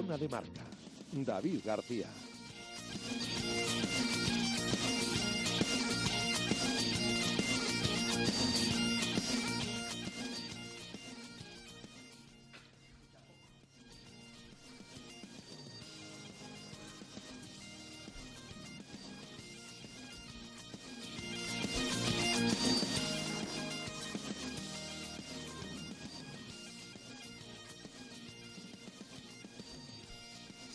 [0.00, 0.62] Zona de Marca,
[1.12, 2.06] David García.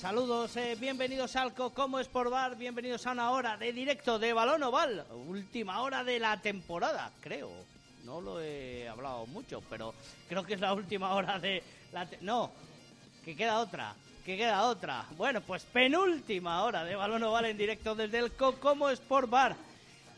[0.06, 4.62] Saludos, eh, bienvenidos al Como Sport Bar, bienvenidos a una hora de directo de Balón
[4.62, 7.50] Oval, última hora de la temporada, creo.
[8.04, 9.96] No lo he hablado mucho, pero
[10.30, 12.08] creo que es la última hora de la...
[12.22, 12.52] no,
[13.24, 15.08] que queda otra, que queda otra.
[15.18, 19.56] Bueno, pues penúltima hora de Balón Oval en directo desde el Como Sport Bar.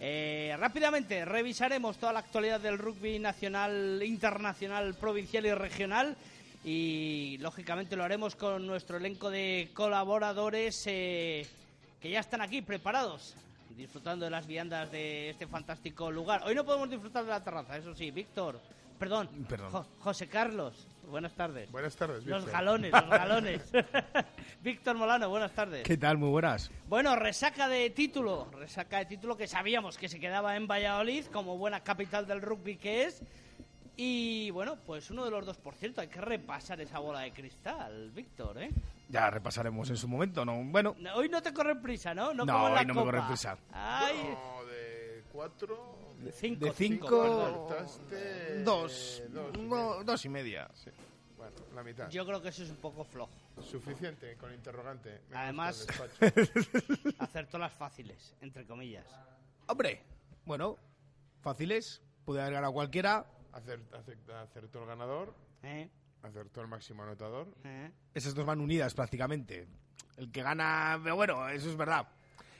[0.02, 6.18] Eh, rápidamente revisaremos toda la actualidad del rugby nacional, internacional, provincial y regional.
[6.72, 11.48] Y lógicamente lo haremos con nuestro elenco de colaboradores eh,
[12.02, 13.36] que ya están aquí preparados,
[13.78, 16.42] disfrutando de las viandas de este fantástico lugar.
[16.46, 18.12] Hoy no podemos disfrutar de la terraza, eso sí.
[18.12, 18.60] Víctor,
[19.00, 19.72] perdón, Perdón.
[19.72, 21.72] Jo- José Carlos, buenas tardes.
[21.72, 22.52] Buenas tardes, Los Víctor.
[22.52, 23.62] galones, los galones.
[24.62, 25.84] Víctor Molano, buenas tardes.
[25.84, 26.18] ¿Qué tal?
[26.18, 26.70] Muy buenas.
[26.90, 31.58] Bueno, resaca de título, resaca de título que sabíamos que se quedaba en Valladolid como
[31.58, 33.22] buena capital del rugby que es.
[34.00, 37.32] Y bueno, pues uno de los dos, por cierto, hay que repasar esa bola de
[37.34, 38.70] cristal, Víctor, ¿eh?
[39.10, 40.64] Ya repasaremos en su momento, ¿no?
[40.66, 42.32] Bueno, Hoy no te corre prisa, ¿no?
[42.34, 43.12] No, como en la hoy no me Copa.
[43.12, 43.58] corre prisa.
[43.72, 45.96] Ay, No, de cuatro.
[46.20, 46.66] de cinco.
[46.66, 48.02] de cinco, dos,
[48.64, 49.24] dos
[49.60, 50.70] no, dos y media.
[50.76, 50.92] Sí.
[51.36, 52.10] Bueno, la mitad.
[52.10, 53.32] Yo creo que eso es un poco flojo.
[53.62, 55.22] Suficiente con interrogante.
[55.32, 55.88] Me Además-.
[57.20, 59.06] Acertó las fáciles, entre comillas.
[59.68, 60.02] Hombre,
[60.46, 60.78] bueno,
[61.42, 63.26] fáciles, puede haber ganado cualquiera.
[63.58, 65.90] Acer- acer- acertó el ganador, ¿Eh?
[66.22, 67.48] acertó el máximo anotador.
[67.64, 67.92] ¿Eh?
[68.14, 69.68] Esas dos van unidas prácticamente.
[70.16, 72.08] El que gana, pero bueno, eso es verdad.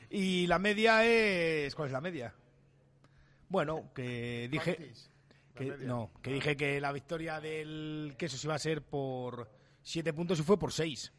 [0.10, 1.76] Y la media es...
[1.76, 2.34] ¿Cuál es la media?
[3.50, 4.94] Bueno, que dije...
[5.56, 5.88] Que- media.
[5.88, 9.50] no, que dije que la victoria del queso se iba a ser por
[9.82, 11.12] siete puntos y fue por seis.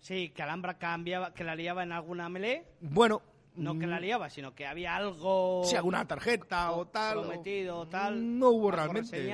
[0.00, 2.64] Sí, que Alhambra cambiaba, que la liaba en alguna melee.
[2.80, 3.20] Bueno,
[3.58, 5.62] No que la mm, liaba, sino que había algo...
[5.64, 7.18] si alguna tarjeta o tal.
[7.18, 8.38] o- prometido o tal.
[8.38, 9.30] No hubo realmente.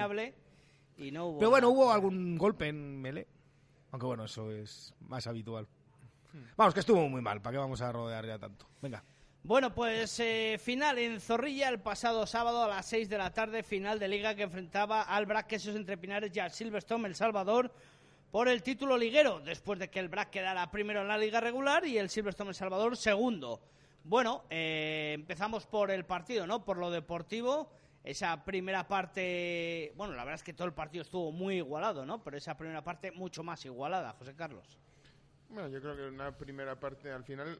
[0.96, 1.78] y no hubo Pero bueno, nada.
[1.78, 3.26] hubo algún golpe en Mele.
[3.90, 5.68] Aunque bueno, eso es más habitual.
[6.56, 7.40] Vamos, que estuvo muy mal.
[7.40, 8.66] ¿Para qué vamos a rodear ya tanto?
[8.82, 9.04] Venga.
[9.44, 13.62] Bueno, pues eh, final en Zorrilla el pasado sábado a las 6 de la tarde,
[13.62, 17.70] final de liga que enfrentaba al Brac Quesos Entre Pinares y al Silverstone El Salvador
[18.30, 21.86] por el título liguero, después de que el Brac quedara primero en la liga regular
[21.86, 23.60] y el Silverstone El Salvador segundo.
[24.06, 26.62] Bueno, eh, empezamos por el partido, ¿no?
[26.62, 27.70] Por lo deportivo.
[28.04, 32.22] Esa primera parte, bueno, la verdad es que todo el partido estuvo muy igualado, ¿no?
[32.22, 34.78] Pero esa primera parte mucho más igualada, José Carlos.
[35.48, 37.58] Bueno, yo creo que una primera parte al final,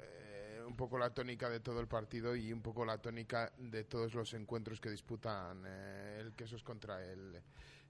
[0.00, 3.84] eh, un poco la tónica de todo el partido y un poco la tónica de
[3.84, 7.40] todos los encuentros que disputan eh, el Quesos contra el,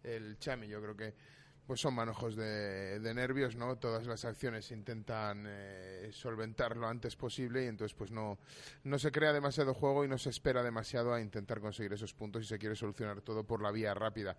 [0.03, 0.69] el Chami.
[0.69, 1.15] Yo creo que
[1.67, 3.77] pues son manojos de, de nervios, ¿no?
[3.77, 8.39] Todas las acciones intentan eh, solventar lo antes posible y entonces pues no,
[8.85, 12.43] no se crea demasiado juego y no se espera demasiado a intentar conseguir esos puntos
[12.43, 14.37] y se quiere solucionar todo por la vía rápida.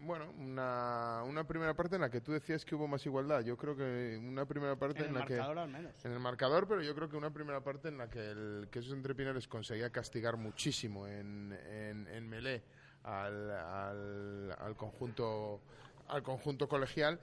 [0.00, 3.40] Bueno, una, una primera parte en la que tú decías que hubo más igualdad.
[3.40, 6.04] Yo creo que una primera parte En en, el la que marcador al menos.
[6.04, 8.92] en el marcador, pero yo creo que una primera parte en la que el Quesos
[8.92, 12.62] Entre Pinares conseguía castigar muchísimo en, en, en Melé
[13.02, 15.62] al, al, al conjunto
[16.08, 17.20] al conjunto colegial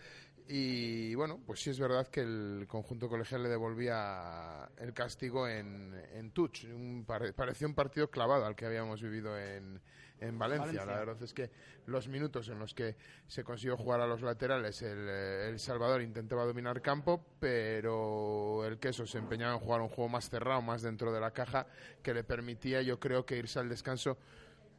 [0.47, 5.93] y bueno, pues sí es verdad que el conjunto colegial le devolvía el castigo en,
[6.13, 6.65] en touch.
[6.65, 9.81] Un, pare- pareció un partido clavado al que habíamos vivido en,
[10.19, 10.67] en Valencia.
[10.67, 10.85] Valencia.
[10.85, 11.49] La verdad es que
[11.87, 12.95] los minutos en los que
[13.27, 19.07] se consiguió jugar a los laterales, el, el Salvador intentaba dominar campo, pero el Queso
[19.07, 21.65] se empeñaba en jugar un juego más cerrado, más dentro de la caja,
[22.03, 24.19] que le permitía, yo creo, que irse al descanso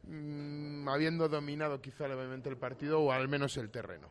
[0.07, 4.09] mm, habiendo dominado quizá levemente el partido o al menos el terreno.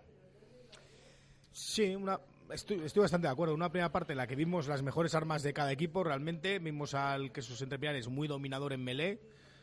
[1.53, 2.21] Sí, una,
[2.51, 3.55] estoy, estoy bastante de acuerdo.
[3.55, 6.95] Una primera parte en la que vimos las mejores armas de cada equipo, realmente vimos
[6.95, 9.21] al que sus entrepinares muy dominador en melee,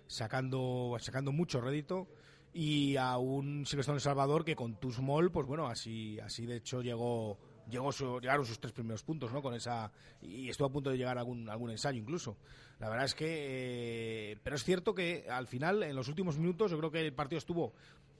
[0.08, 2.08] sacando, sacando mucho rédito,
[2.52, 7.38] y a un Silvestre Salvador que con Tusmol, pues bueno, así, así de hecho llegó,
[7.70, 9.42] llegó su- llegaron sus tres primeros puntos, ¿no?
[9.42, 9.92] Con esa
[10.22, 12.38] y estuvo a punto de llegar a algún, algún ensayo incluso.
[12.84, 16.70] La verdad es que, eh, pero es cierto que al final, en los últimos minutos,
[16.70, 17.72] yo creo que el partido estuvo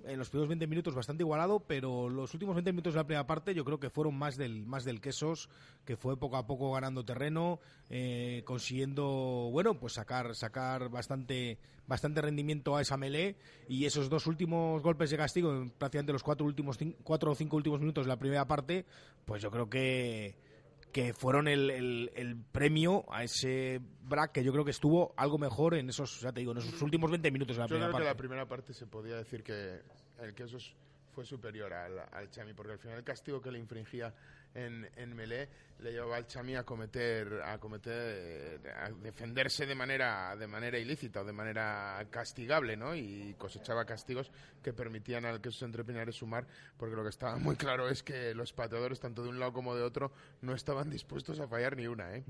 [0.06, 3.28] en los primeros 20 minutos bastante igualado, pero los últimos 20 minutos de la primera
[3.28, 5.50] parte yo creo que fueron más del más del Quesos,
[5.84, 12.22] que fue poco a poco ganando terreno, eh, consiguiendo, bueno, pues sacar sacar bastante bastante
[12.22, 13.36] rendimiento a esa melee
[13.68, 17.58] y esos dos últimos golpes de castigo, en prácticamente los cuatro últimos cuatro o cinco
[17.58, 18.86] últimos minutos de la primera parte,
[19.26, 20.53] pues yo creo que
[20.94, 25.38] que fueron el, el- el premio a ese Brack que yo creo que estuvo algo
[25.38, 27.88] mejor en esos, ya te digo, en esos últimos 20 minutos de la Yo primera
[27.88, 28.14] creo que parte.
[28.16, 29.82] la primera parte se podía decir que
[30.20, 30.76] el Quesos
[31.12, 34.14] fue superior al, al Chami, porque al final el castigo que le infringía
[34.56, 40.36] en, en Melé le llevaba al Chami a cometer, a cometer, a defenderse de manera,
[40.36, 42.96] de manera ilícita o de manera castigable, ¿no?
[42.96, 46.48] Y cosechaba castigos que permitían al Quesos entre Pinares sumar,
[46.78, 49.76] porque lo que estaba muy claro es que los pateadores, tanto de un lado como
[49.76, 50.12] de otro,
[50.42, 52.24] no estaban dispuestos a fallar ni una, ¿eh?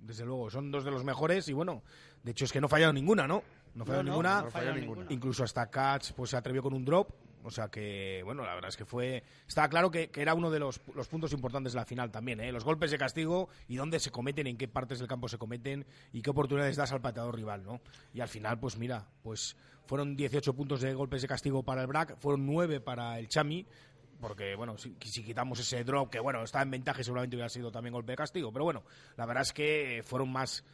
[0.00, 1.82] Desde luego, son dos de los mejores y bueno,
[2.22, 3.42] de hecho es que no fallaron ninguna, ¿no?
[3.74, 4.42] No fallaron no, ninguna.
[4.42, 5.06] no fallaron ninguna.
[5.10, 7.10] Incluso hasta Katz pues se atrevió con un drop.
[7.44, 9.22] O sea que, bueno, la verdad es que fue.
[9.46, 12.52] Estaba claro que, era uno de los, los puntos importantes de la final también, ¿eh?
[12.52, 15.86] Los golpes de castigo y dónde se cometen, en qué partes del campo se cometen
[16.12, 17.80] y qué oportunidades das al pateador rival, ¿no?
[18.12, 19.56] Y al final, pues mira, pues
[19.86, 23.66] fueron 18 puntos de golpes de castigo para el BRAC, fueron 9 para el Chami,
[24.20, 27.94] porque bueno, si, quitamos ese drop, que bueno, estaba en ventaja seguramente hubiera sido también
[27.94, 28.82] golpe de castigo, pero bueno,
[29.16, 30.64] la verdad es que fueron más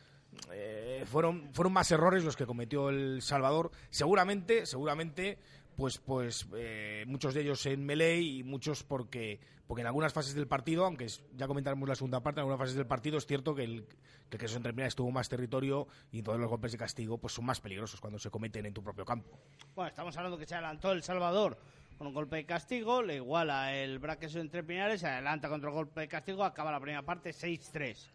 [0.53, 5.39] eh, fueron fueron más errores los que cometió el Salvador, seguramente, seguramente
[5.77, 10.35] pues pues eh, muchos de ellos en melee y muchos porque porque en algunas fases
[10.35, 13.27] del partido, aunque es- ya comentaremos la segunda parte, en algunas fases del partido es
[13.27, 13.87] cierto que el
[14.29, 17.47] que, que se termina estuvo más territorio y todos los golpes de castigo pues son
[17.47, 19.39] más peligrosos cuando se cometen en tu propio campo.
[19.75, 21.57] Bueno, estamos hablando que se adelantó El Salvador
[21.97, 25.75] con un golpe de castigo, le iguala el Braqueso entre Pinares, se adelanta contra el
[25.75, 28.11] golpe de castigo, acaba la primera parte 6-3.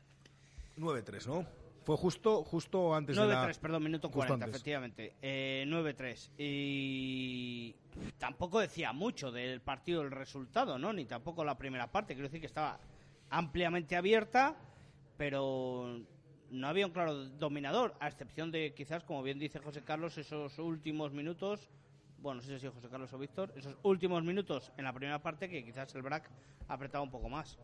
[0.77, 1.45] 9-3, ¿no?
[1.83, 4.55] Fue justo justo antes de la 9-3, perdón, minuto justo 40, antes.
[4.55, 5.15] efectivamente.
[5.21, 6.31] Eh, 9-3.
[6.37, 7.75] Y
[8.17, 10.93] tampoco decía mucho del partido el resultado, ¿no?
[10.93, 12.13] Ni tampoco la primera parte.
[12.13, 12.79] Quiero decir que estaba
[13.29, 14.55] ampliamente abierta,
[15.17, 15.99] pero
[16.51, 20.57] no había un claro dominador, a excepción de quizás, como bien dice José Carlos, esos
[20.59, 21.69] últimos minutos.
[22.19, 25.21] Bueno, no sé si es José Carlos o Víctor, esos últimos minutos en la primera
[25.21, 26.29] parte que quizás el BRAC
[26.67, 27.57] apretaba un poco más.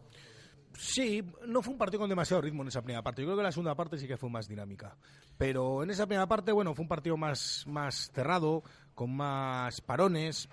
[0.78, 3.22] Sí, no fue un partido con demasiado ritmo en esa primera parte.
[3.22, 4.96] Yo creo que la segunda parte sí que fue más dinámica.
[5.38, 8.64] Pero en esa primera parte, bueno, fue un partido más, más cerrado,
[8.94, 10.50] con más parones.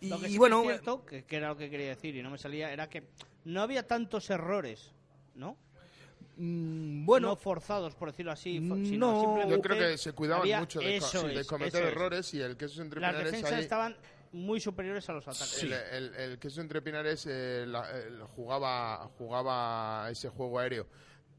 [0.00, 1.88] Y, Lo que sí y que bueno, es cierto, que, que era lo que quería
[1.88, 3.08] decir y no me salía, era que
[3.44, 4.92] no había tantos errores,
[5.34, 5.56] ¿no?
[6.36, 9.20] mm, bueno, no forzados, por decirlo así, sino No.
[9.20, 11.92] simplemente Yo creo que se cuidaban mucho de, co- eso sí, de cometer es.
[11.92, 13.96] errores y el Quesos entre Las defensas ahí- estaban
[14.32, 15.62] muy superiores a los ataques.
[15.62, 20.86] El, el, el queso entre Pinares eh, la- el- jugaba, jugaba ese juego aéreo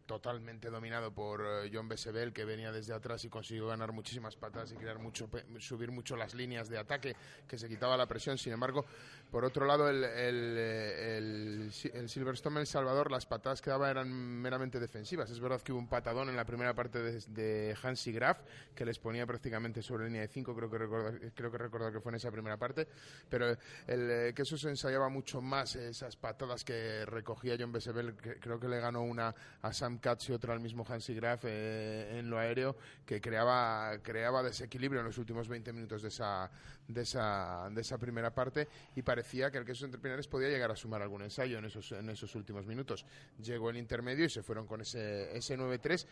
[0.06, 4.72] totalmente dominado por eh, John Besebel, que venía desde atrás y consiguió ganar muchísimas patadas
[4.74, 7.16] y crear mucho, pe- subir mucho las líneas de ataque,
[7.48, 8.38] que se quitaba la presión.
[8.38, 8.86] Sin embargo,
[9.34, 13.90] por otro lado, el, el, el, Si- el Silverstone El Salvador, las patadas que daba
[13.90, 15.32] eran meramente defensivas.
[15.32, 18.42] Es verdad que hubo un patadón en la primera parte de, de Hansi Graf,
[18.75, 22.00] que les ponía prácticamente sobre línea de 5, creo que recordar, creo que recordar que
[22.00, 22.88] fue en esa primera parte,
[23.28, 23.50] pero
[23.88, 28.60] el eh, que eso se ensayaba mucho más, esas patadas que recogía John Besebel, creo
[28.60, 32.30] que le ganó una a Sam Katz y otra al mismo Hansi Graf eh, en
[32.30, 36.52] lo aéreo, que creaba, creaba desequilibrio en los últimos 20 minutos de esa,
[36.88, 40.70] de esa, de esa primera parte y parecía que el queso entre Pinares podía llegar
[40.72, 43.06] a sumar algún ensayo en esos, en esos últimos minutos.
[43.42, 46.06] Llegó el intermedio y se fueron con ese, ese 9-3.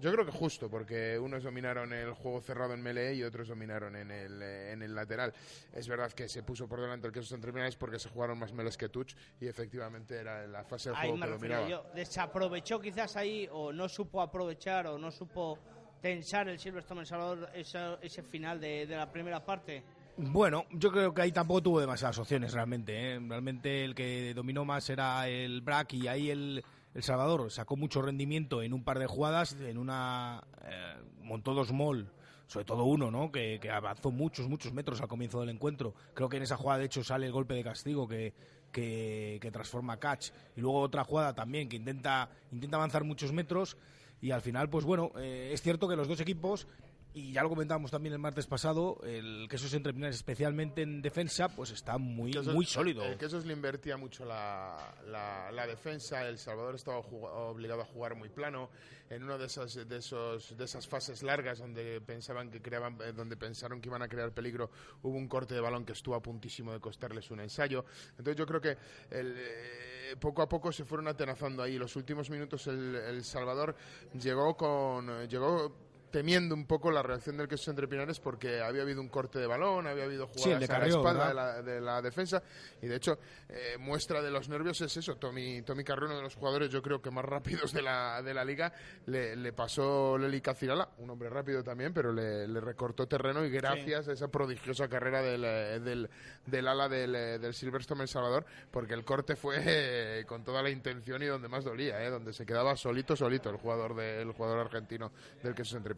[0.00, 3.96] Yo creo que justo, porque unos dominaron el juego cerrado en melee y otros dominaron
[3.96, 5.32] en el, eh, en el lateral.
[5.72, 8.52] Es verdad que se puso por delante el queso entre Pinares porque se jugaron más
[8.52, 11.68] meles que touch y efectivamente era la fase del Ahí juego me que dominaba.
[11.68, 11.84] yo.
[11.94, 15.58] Desaprovechó quizás ahí, o no supo aprovechar, o no supo
[16.00, 19.82] tensar el Silverstone El Salvador esa- ese final de, de la primera parte.
[20.20, 23.14] Bueno, yo creo que ahí tampoco tuvo demasiadas opciones realmente.
[23.14, 23.20] ¿eh?
[23.20, 28.02] Realmente el que dominó más era el Brack y ahí el, el Salvador sacó mucho
[28.02, 32.10] rendimiento en un par de jugadas, en una eh, montó dos mol,
[32.48, 33.30] sobre todo uno, ¿no?
[33.30, 35.94] Que, que avanzó muchos, muchos metros al comienzo del encuentro.
[36.14, 38.34] Creo que en esa jugada de hecho sale el golpe de castigo que,
[38.72, 43.76] que, transforma a Catch y luego otra jugada también que intenta intenta avanzar muchos metros
[44.20, 46.66] y al final pues bueno eh, es cierto que los dos equipos
[47.14, 51.48] y ya lo comentábamos también el martes pasado, el Quesos Entre Pinares, especialmente en defensa,
[51.48, 53.04] pues está muy, Quesos- muy sólido.
[53.04, 56.26] El Quesos le invertía mucho la, la- la defensa.
[56.28, 58.70] El Salvador estaba obligado a jugar muy plano.
[59.10, 63.12] En una de esas, de, esos, de esas fases largas donde pensaban que creaban, eh,
[63.12, 64.70] donde pensaron que iban a crear peligro,
[65.02, 67.86] hubo un corte de balón que estuvo a puntísimo de costarles un ensayo.
[68.10, 68.76] Entonces yo creo que
[69.10, 71.78] el, eh, poco a poco se fueron atenazando ahí.
[71.78, 73.74] Los últimos minutos el, el Salvador
[74.20, 79.00] llegó con llegó temiendo un poco la reacción del Quesos Entre Pinares porque había habido
[79.00, 81.80] un corte de balón, había habido Sí, jugadas de a la espalda de la, de
[81.80, 82.42] la defensa.
[82.82, 85.16] Y de hecho eh, muestra de los nervios es eso.
[85.16, 88.34] Tommy, Tommy Carrió uno de los jugadores yo creo que más rápidos de la, de
[88.34, 88.72] la liga
[89.06, 93.50] le, le pasó Leli Cacirala un hombre rápido también pero le, le recortó terreno y
[93.50, 96.08] gracias a esa prodigiosa carrera del, eh, del,
[96.46, 100.62] del ala del, eh, del Silverstone El Salvador porque el corte fue eh, con toda
[100.62, 104.22] la intención y donde más dolía eh, donde se quedaba solito solito el jugador de-
[104.22, 105.12] el jugador argentino
[105.42, 105.94] del Quesos Entre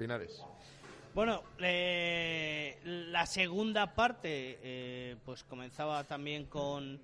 [1.14, 7.00] Bueno, eh, la segunda parte eh, pues comenzaba también con,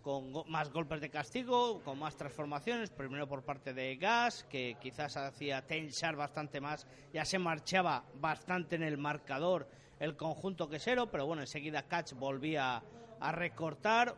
[0.00, 5.16] con más golpes de castigo, con más transformaciones, primero por parte de Gas, que quizás
[5.16, 9.68] hacía tensar bastante más, ya se marchaba bastante en el marcador
[10.00, 12.82] el conjunto quesero, pero bueno, enseguida Catch volvía
[13.20, 14.16] a recortar,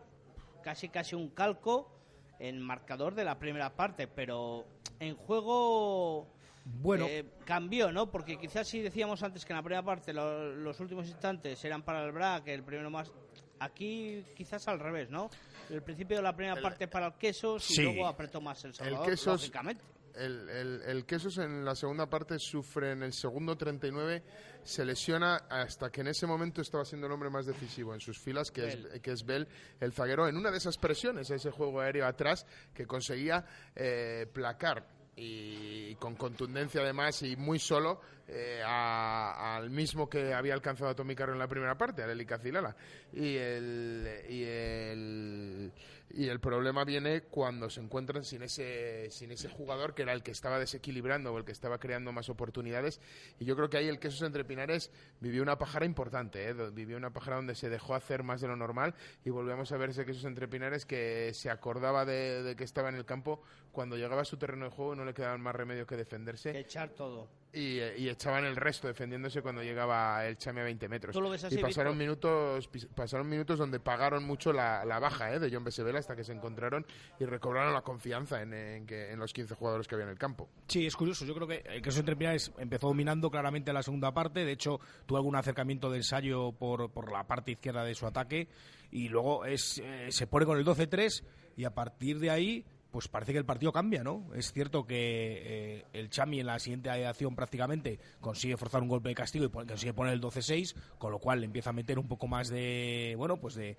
[0.62, 1.90] casi casi un calco
[2.38, 4.64] en marcador de la primera parte, pero
[4.98, 6.26] en juego
[6.64, 7.06] Bueno.
[7.08, 8.10] eh, cambió, ¿no?
[8.10, 11.82] Porque quizás si decíamos antes que en la primera parte lo- los últimos instantes eran
[11.82, 13.12] para el BRAC, el primero más...
[13.60, 15.30] Aquí quizás al revés, ¿no?
[15.70, 19.06] El principio de la primera parte para el Quesos y luego apretó más el Salvador,
[19.08, 19.84] Quesos- lógicamente.
[20.16, 24.22] El, el, el Quesos en la segunda parte sufre en el segundo 39,
[24.62, 28.18] se lesiona hasta que en ese momento estaba siendo el hombre más decisivo en sus
[28.20, 29.48] filas, que es, que es Bell,
[29.80, 33.44] el zaguero, en una de esas presiones, ese juego aéreo atrás, que conseguía
[33.74, 40.54] eh, placar y con contundencia además y muy solo eh, a- al mismo que había
[40.54, 42.74] alcanzado a Tommy Carro en la primera parte, a Eli Cacilala.
[43.12, 45.72] Y el, y el
[46.16, 50.22] y el problema viene cuando se encuentran sin ese sin ese jugador que era el
[50.22, 53.00] que estaba desequilibrando o el que estaba creando más oportunidades
[53.38, 54.90] y yo creo que ahí el Quesos Entre Pinares
[55.20, 56.54] vivió una pájara importante ¿eh?
[56.72, 58.94] Vivió una pájara donde se dejó hacer más de lo normal
[59.24, 62.88] y volvíamos a ver ese Quesos Entre Pinares que se acordaba de, de que estaba
[62.88, 63.42] en el campo
[63.72, 66.60] cuando llegaba a su terreno de juego no le quedaba más remedio que defenderse Que
[66.60, 67.28] echar todo.
[67.52, 71.12] y, eh, y echaban el resto defendiéndose cuando llegaba el Chame a 20 metros.
[71.12, 72.28] ¿Tú lo ves así, y pasaron Víctor?
[72.28, 76.24] minutos, pasaron minutos donde pagaron mucho la, la baja eh, de John Besebela hasta que
[76.24, 76.86] se encontraron
[77.18, 80.18] y recobraron la confianza en, en que, en los 15 jugadores que había en el
[80.18, 80.48] campo.
[80.68, 81.24] Sí, es curioso.
[81.24, 84.44] Yo creo que el Quesos Entre Pinares empezó dominando claramente la segunda parte.
[84.44, 88.48] De hecho, tuvo algún acercamiento de ensayo por, por la parte izquierda de su ataque.
[88.90, 91.24] Y luego es, eh, se pone con el 12-3
[91.56, 94.32] y a partir de ahí pues parece que el partido cambia, ¿no?
[94.36, 99.08] Es cierto que eh, el Chami en la siguiente acción prácticamente consigue forzar un golpe
[99.08, 102.06] de castigo y consigue poner el 12-6, con lo cual le empieza a meter un
[102.06, 103.76] poco más de, bueno, pues de,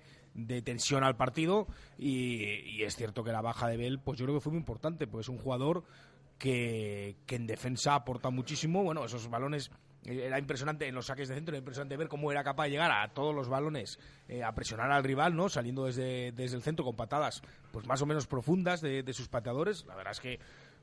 [0.60, 4.42] tensión al partido y, es cierto que la baja de Bell, pues yo creo que
[4.42, 5.84] fue muy importante, pues es un jugador
[6.36, 9.70] que, que en defensa aporta muchísimo, bueno, esos balones
[10.06, 12.90] era impresionante en los saques de centro, era impresionante ver cómo era capaz de llegar
[12.92, 13.98] a todos los balones
[14.28, 15.48] eh, a presionar al rival, ¿no?
[15.48, 19.28] Saliendo desde, desde el centro con patadas pues más o menos profundas de, de sus
[19.28, 19.84] pateadores.
[19.86, 20.38] La verdad es que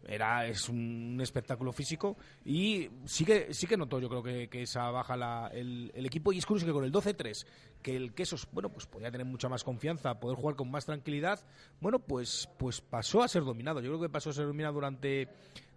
[0.07, 4.63] era es un espectáculo físico y sí que sí que notó yo creo que, que
[4.63, 7.45] esa baja la, el, el equipo y es curioso que con el 12-3
[7.81, 11.39] que el quesos bueno pues podía tener mucha más confianza poder jugar con más tranquilidad
[11.79, 15.29] bueno pues pues pasó a ser dominado yo creo que pasó a ser dominado durante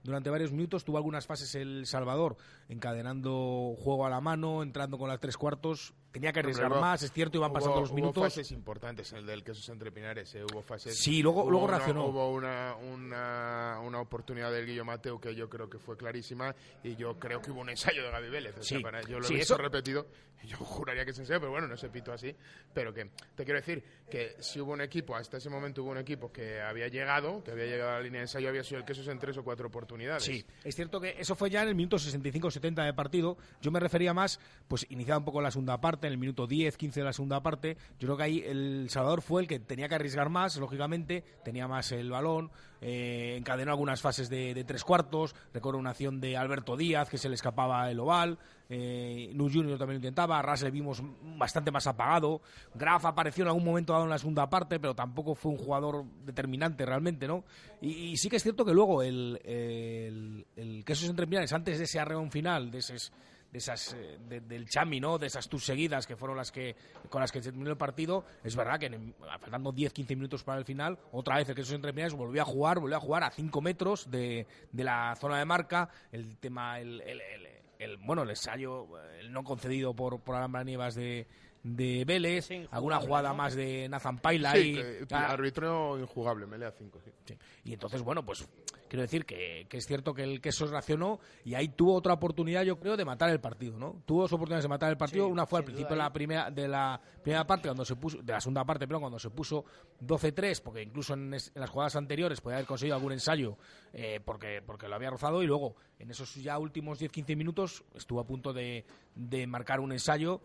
[0.06, 2.36] durante varios minutos tuvo algunas fases el Salvador
[2.68, 7.02] encadenando juego a la mano entrando con las tres cuartos tenía que arriesgar hubo- más
[7.02, 9.92] es cierto iban pasando hubo- los Hubo minutos fases importantes en el del Quesos Entre
[9.92, 10.99] Pinares, eh, hubo fases...
[10.99, 12.06] Sí, luego- hubo luego una- reaccionó.
[12.06, 16.96] Hubo una, una, una oportunidad del Guillo Mateo que yo creo que fue clarísima y
[16.96, 18.56] yo creo que hubo un ensayo de Gaby Vélez.
[18.58, 18.82] o sea, Sí.
[18.82, 20.06] para- yo lo Sí, he visto eso- repetido,
[20.44, 22.35] yo juraría que es ensayo, pero bueno, no se pito así.
[22.73, 25.99] Pero que te quiero decir que si hubo un equipo, hasta ese momento hubo un
[25.99, 28.85] equipo que había llegado, que había llegado a la línea de ensayo, había sido el
[28.87, 30.23] Quesos en tres o cuatro oportunidades.
[30.23, 33.37] Sí, es cierto que eso fue ya en el minuto 65-70 de partido.
[33.61, 36.76] Yo me refería más, pues iniciaba un poco la segunda parte, en el minuto 10,
[36.76, 37.76] 15 de la segunda parte.
[37.98, 41.68] Yo creo que ahí el Salvador fue el que tenía que arriesgar más, lógicamente, tenía
[41.68, 46.76] más el balón, eh, encadenó algunas fases de, tres cuartos, recuerdo una acción de Alberto
[46.76, 51.00] Díaz que se le escapaba el oval, Eh, Junior también lo intentaba, Ras le vimos
[51.38, 52.40] bastante más apagado.
[52.75, 56.04] Graf apareció en algún momento dado en la segunda parte, pero tampoco fue un jugador
[56.25, 57.44] determinante realmente, ¿no?
[57.80, 61.84] Y, sí que es cierto que luego el, el, el que esos entrepinares, antes de
[61.84, 63.12] ese arreón final, de esos
[63.56, 65.16] de esas eh, de- del Chami, ¿no?
[65.18, 66.76] De esas tus seguidas que fueron las que
[67.08, 70.58] con las que se terminó el partido, es verdad que en- faltando 10-15 minutos para
[70.58, 73.30] el final, otra vez el que esos entrepinares volvió a jugar, volvió a jugar a
[73.30, 77.46] 5 metros de, de la zona de marca, el tema el, el- el-
[77.78, 78.86] el- bueno, el ensayo
[79.18, 81.26] el no concedido por por Alhambra Nievas de
[81.62, 83.36] de Vélez, Sí, alguna jugada ¿no?
[83.36, 87.00] más de Nathan Paila Sí, que- Ah, árbitro injugable, melea 5.
[87.04, 87.10] Sí.
[87.25, 87.36] Sí.
[87.64, 88.46] Y entonces, bueno, pues
[88.88, 92.62] quiero decir que, que es cierto que el queso reaccionó y ahí tuvo otra oportunidad,
[92.62, 94.02] yo creo, de matar el partido, ¿no?
[94.06, 95.26] Tuvo dos oportunidades de matar el partido.
[95.26, 98.22] Sí, Una fue al principio de la primera de la primera parte cuando se puso
[98.22, 99.64] de la segunda parte, pero cuando se puso
[100.04, 103.56] 12-3, porque incluso en, es- en las jugadas anteriores podía haber conseguido algún ensayo
[103.92, 108.20] eh, porque porque lo había rozado y luego en esos ya últimos 10-15 minutos estuvo
[108.20, 108.84] a punto de,
[109.16, 110.40] de marcar un ensayo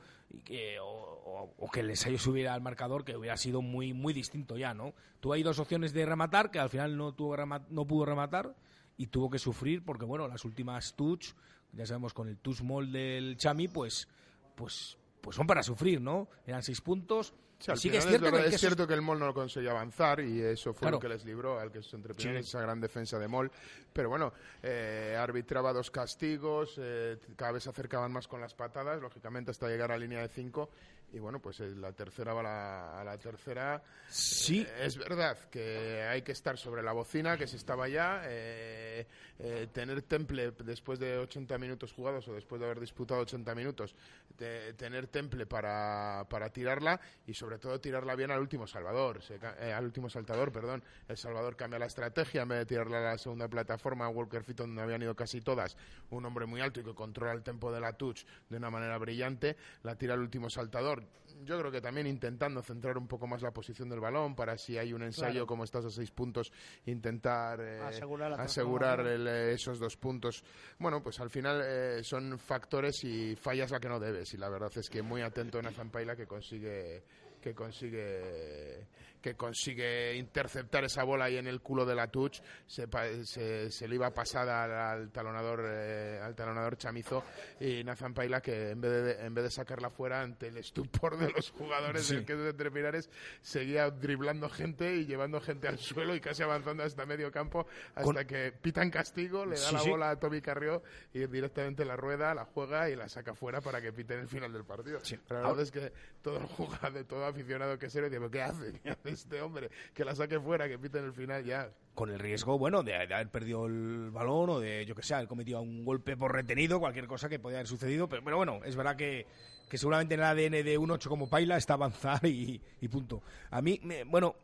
[0.46, 4.13] que, o, o- o que el ensayo subiera al marcador que hubiera sido muy muy
[4.13, 4.94] distinto ya, ¿no?
[5.20, 7.36] Tuvo ahí dos opciones de rematar que al final no tuvo
[7.70, 8.56] no pudo rematar
[8.98, 11.34] y tuvo que sufrir porque bueno, las últimas touch,
[11.74, 14.08] ya sabemos con el touch mall del Chami, pues
[14.56, 16.28] pues pues son para sufrir, ¿no?
[16.48, 17.34] Eran seis puntos.
[17.62, 19.34] Sí, al sí que es final cierto que el es cierto que el Mol no
[19.34, 20.96] conseguía avanzar y eso fue Claro.
[20.98, 22.50] lo que les libró al que se entrepinaron Sí.
[22.50, 23.51] esa gran defensa de Mol.
[23.94, 29.01] Pero bueno, eh, arbitraba dos castigos, eh, cada vez se acercaban más con las patadas,
[29.01, 30.70] lógicamente hasta llegar a línea de cinco.
[31.13, 33.84] Y bueno, pues la tercera va a la, a la tercera.
[34.08, 38.22] Sí, Eh, es verdad que hay que estar sobre la bocina, que se estaba ya.
[38.25, 39.06] eh,
[39.39, 43.96] eh, tener temple después de 80 minutos jugados o después de haber disputado 80 minutos,
[44.38, 49.39] de- tener temple para, para tirarla y sobre todo tirarla bien al último salvador, se
[49.74, 50.84] al último saltador, perdón.
[51.08, 54.44] El salvador cambia la estrategia, en vez de tirarla a la segunda plataforma, a Walker
[54.44, 55.75] Fitton, donde habían ido casi todas,
[56.12, 58.98] un hombre muy alto y que controla el tempo de la touch de una manera
[59.00, 61.00] brillante, la tira al último saltador.
[61.43, 64.78] Yo creo que también intentando centrar un poco más la posición del balón para si
[64.78, 65.47] hay un ensayo Claro.
[65.47, 66.52] como estás a seis puntos,
[66.86, 70.43] intentar eh, Asegurar asegurar el, eh, esos dos puntos.
[70.78, 74.34] Bueno, pues al final eh, son factores y fallas la que no debes.
[74.34, 77.04] Y la verdad es que muy atento en Paila que consigue
[77.41, 78.86] que consigue
[79.21, 82.88] que consigue interceptar esa bola ahí en el culo de la touch se,
[83.23, 87.23] se, se le iba pasada al, al talonador eh, al talonador chamizo
[87.60, 91.17] y Nathan Paila que en vez de en vez de sacarla fuera ante el estupor
[91.17, 92.15] de los jugadores Sí.
[92.15, 93.10] del que de Pinares
[93.41, 98.03] seguía driblando gente y llevando gente al suelo y casi avanzando hasta medio campo hasta
[98.03, 99.89] Con- que pitan castigo le da Sí, la sí.
[99.89, 100.81] bola a Toby Carrió
[101.13, 104.51] y directamente la rueda la juega y la saca fuera para que piten el final
[104.51, 108.31] del partido pero la verdad es que todo el jugador todo aficionado que serio dice
[108.31, 108.79] ¿qué hace?
[108.81, 109.69] ¿qué hace este hombre?
[109.93, 113.13] que la saque fuera que piten el final ya con el riesgo, bueno, de, de
[113.13, 116.80] haber perdido el balón o de, yo que sé, haber cometido un golpe por retenido,
[116.80, 118.08] cualquier cosa que podía haber sucedido.
[118.08, 119.26] Pero, pero bueno, es verdad que,
[119.69, 123.21] que seguramente en el ADN de un 8 como Paila está avanzar y, y punto.
[123.50, 124.36] A mí, me- bueno,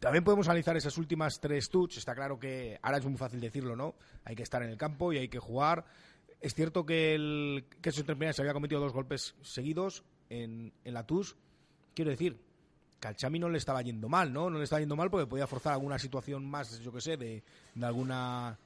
[0.00, 1.96] también podemos analizar esas últimas tres touch.
[1.98, 3.94] Está claro que ahora es muy fácil decirlo, ¿no?
[4.24, 5.84] Hay que estar en el campo y hay que jugar.
[6.40, 8.02] Es cierto que el que se
[8.40, 11.34] había cometido dos golpes seguidos en, en la touch.
[11.94, 12.40] Quiero decir,
[13.00, 14.50] que al Chami no le estaba yendo mal, ¿no?
[14.50, 17.42] No le estaba yendo mal porque podía forzar alguna situación más, yo que sé, de,
[17.74, 18.58] de alguna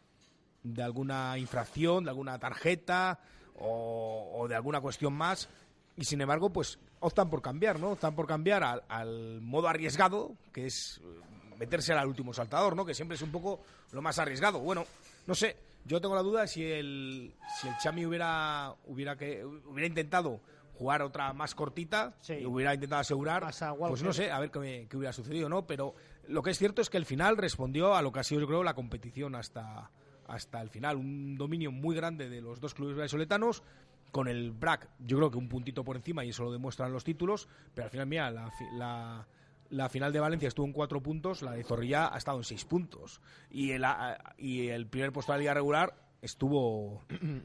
[0.62, 3.18] de alguna infracción, de alguna tarjeta
[3.58, 5.48] o, o de alguna cuestión más.
[5.96, 7.92] Y sin embargo, pues optan por cambiar, ¿no?
[7.92, 12.84] Optan por cambiar al, al modo arriesgado, que es eh, meterse al último saltador, ¿no?
[12.86, 13.60] Que siempre es un poco
[13.92, 14.60] lo más arriesgado.
[14.60, 14.86] Bueno,
[15.26, 19.86] no sé, yo tengo la duda si el, si el Chami hubiera, hubiera, que, hubiera
[19.86, 20.40] intentado
[20.74, 22.34] jugar otra más cortita, Sí.
[22.34, 23.44] y hubiera intentado asegurar,
[23.78, 25.66] pues no sé, a ver qué, qué hubiera sucedido, ¿no?
[25.66, 25.94] Pero
[26.28, 28.46] lo que es cierto es que el final respondió a lo que ha sido, yo
[28.46, 29.90] creo, la competición hasta,
[30.26, 30.96] hasta el final.
[30.96, 33.62] Un dominio muy grande de los dos clubes vallisoletanos,
[34.10, 37.02] con el BRAC, yo creo que un puntito por encima, y eso lo demuestran los
[37.04, 39.26] títulos, pero al final, mira, la, la,
[39.70, 42.64] la final de Valencia estuvo en cuatro puntos, la de Zorrilla ha estado en seis
[42.66, 43.20] puntos.
[43.50, 47.02] Y el, a- y el primer puesto de la liga regular estuvo,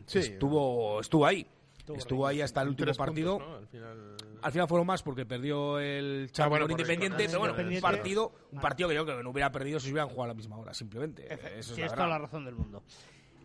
[0.07, 0.19] Sí.
[0.19, 1.47] estuvo, estuvo ahí.
[1.93, 3.37] Estuvo Estuvo ahí hasta el último partido.
[3.37, 3.57] puntos, ¿no?
[3.57, 4.15] Al final...
[4.41, 7.53] Al final fueron más porque perdió el Chaco Ah, bueno, con por Independiente, pero bueno,
[7.53, 7.85] Independiente.
[7.87, 10.23] un partido, un partido que yo creo que no hubiera perdido si se hubieran jugado
[10.25, 11.25] a la misma hora, simplemente.
[11.33, 12.25] Eso es Tienes la toda la verdad.
[12.27, 12.83] razón del mundo.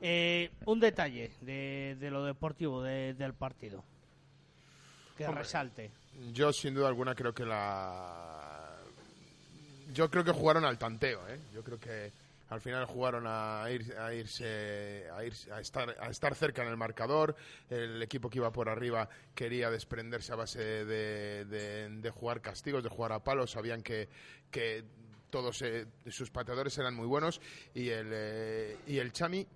[0.01, 3.85] Eh, un detalle de, de lo deportivo de- del partido.
[5.17, 5.43] Que Hombre.
[5.43, 5.91] resalte.
[6.33, 8.77] Yo sin duda alguna creo que la
[9.95, 11.39] yo creo que jugaron al tanteo, ¿eh?
[11.55, 12.13] Yo creo que
[12.53, 16.69] al final jugaron a, ir, a irse a, irse- a estar a estar cerca en
[16.69, 17.35] el marcador.
[17.71, 22.91] El equipo que iba por arriba quería desprenderse a base de, de- jugar castigos, de
[22.91, 23.53] jugar a palos.
[23.53, 24.09] Sabían que,
[24.51, 24.85] que
[25.31, 27.41] todos eh, sus pateadores eran muy buenos
[27.75, 29.47] y el eh, y el Chami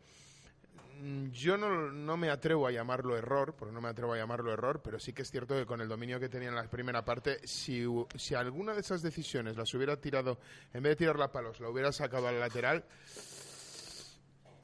[1.30, 4.80] Yo no, no me atrevo a llamarlo error, porque no me atrevo a llamarlo error,
[4.82, 7.38] pero sí que es cierto que con el dominio que tenía en la primera parte,
[7.46, 10.38] si, si alguna de esas decisiones las hubiera tirado,
[10.72, 12.84] en vez de tirarla a palos, la hubiera sacado al lateral,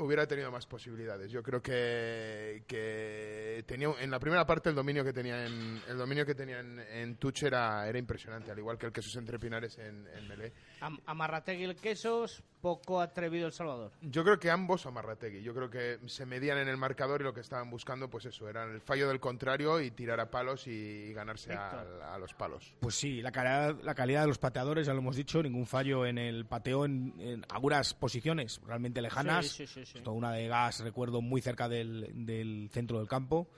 [0.05, 1.31] hubiera tenido más posibilidades.
[1.31, 5.97] Yo creo que, que tenía en la primera parte el dominio que tenía en el
[5.99, 9.17] dominio que tenía en, en Tuch era, era impresionante, al igual que el que sus
[9.17, 10.53] entre Pinares en, en Melé.
[10.81, 13.93] Am- Amarrategui el Quesos, poco atrevido El Salvador.
[14.03, 15.43] Yo creo que ambos Amarrategui.
[15.43, 18.49] Yo creo que se medían en el marcador y lo que estaban buscando, pues eso,
[18.49, 22.75] era el fallo del contrario y tirar a palos y ganarse a los palos.
[22.81, 26.07] Pues sí, la calidad, la calidad de los pateadores, ya lo hemos dicho, ningún fallo
[26.07, 29.47] en el pateo en, en algunas posiciones realmente lejanas.
[29.47, 30.01] Sí, sí, sí, sí.
[30.01, 33.49] Toda una de gas, recuerdo, muy cerca del, del centro del campo.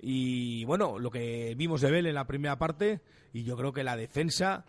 [0.00, 3.00] Y bueno, lo que vimos de Bell en la primera parte,
[3.32, 4.64] y yo creo que la defensa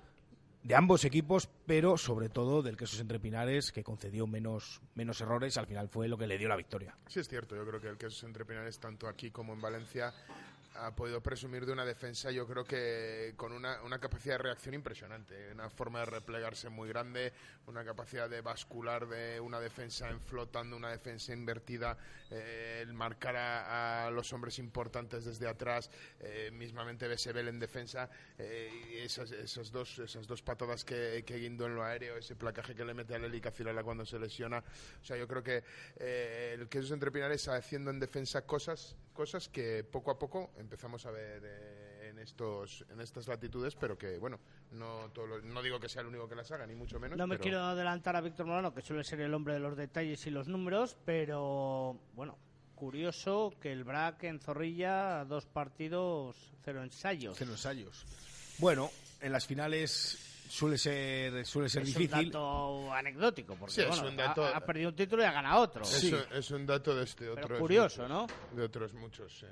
[0.65, 5.57] de ambos equipos, pero sobre todo del Quesos Entre Pinares, que concedió menos, menos errores,
[5.57, 6.97] al final fue lo que le dio la victoria.
[7.05, 7.55] Sí, es cierto.
[7.55, 10.11] Yo creo que el que esos entre Pinares, tanto aquí como en Valencia,
[10.77, 14.75] ha podido presumir de una defensa, yo creo que con una, una capacidad de reacción
[14.75, 17.33] impresionante, una forma de replegarse muy grande,
[17.67, 21.97] una capacidad de bascular de una defensa en flotando, una defensa invertida,
[22.29, 29.01] eh, el marcar a, los hombres importantes desde atrás, eh, mismamente Besebel en defensa, eh,
[29.03, 32.85] esas, esas, dos, esas dos patadas que, que guindó en lo aéreo, ese placaje que
[32.85, 34.63] le mete a Leli Cacirala cuando se lesiona.
[35.01, 35.63] O sea, yo creo que
[35.97, 41.03] eh, el Quesos Entre Pinares haciendo en defensa cosas, cosas que poco a poco empezamos
[41.07, 44.39] a ver eh, en estos en estas latitudes, pero que, bueno,
[44.73, 47.17] no, todo lo- no digo que sea el único que las haga, ni mucho menos.
[47.17, 49.75] No me pero- quiero adelantar a Víctor Morano, que suele ser el hombre de los
[49.75, 52.37] detalles y los números, pero bueno,
[52.75, 57.35] curioso que el BRAC en Zorrilla, dos partidos, cero ensayos.
[57.37, 58.05] Cero ensayos.
[58.59, 62.25] Bueno, en las finales suele ser, suele ser es difícil.
[62.27, 65.25] un dato anecdótico, porque Sí, es bueno, un dato- ha, ha perdido un título y
[65.25, 65.83] ha ganado otro.
[65.83, 67.59] Es, un, es un dato de este Pero otro.
[67.59, 68.27] curioso, ¿no?
[68.55, 69.49] De otros muchos en,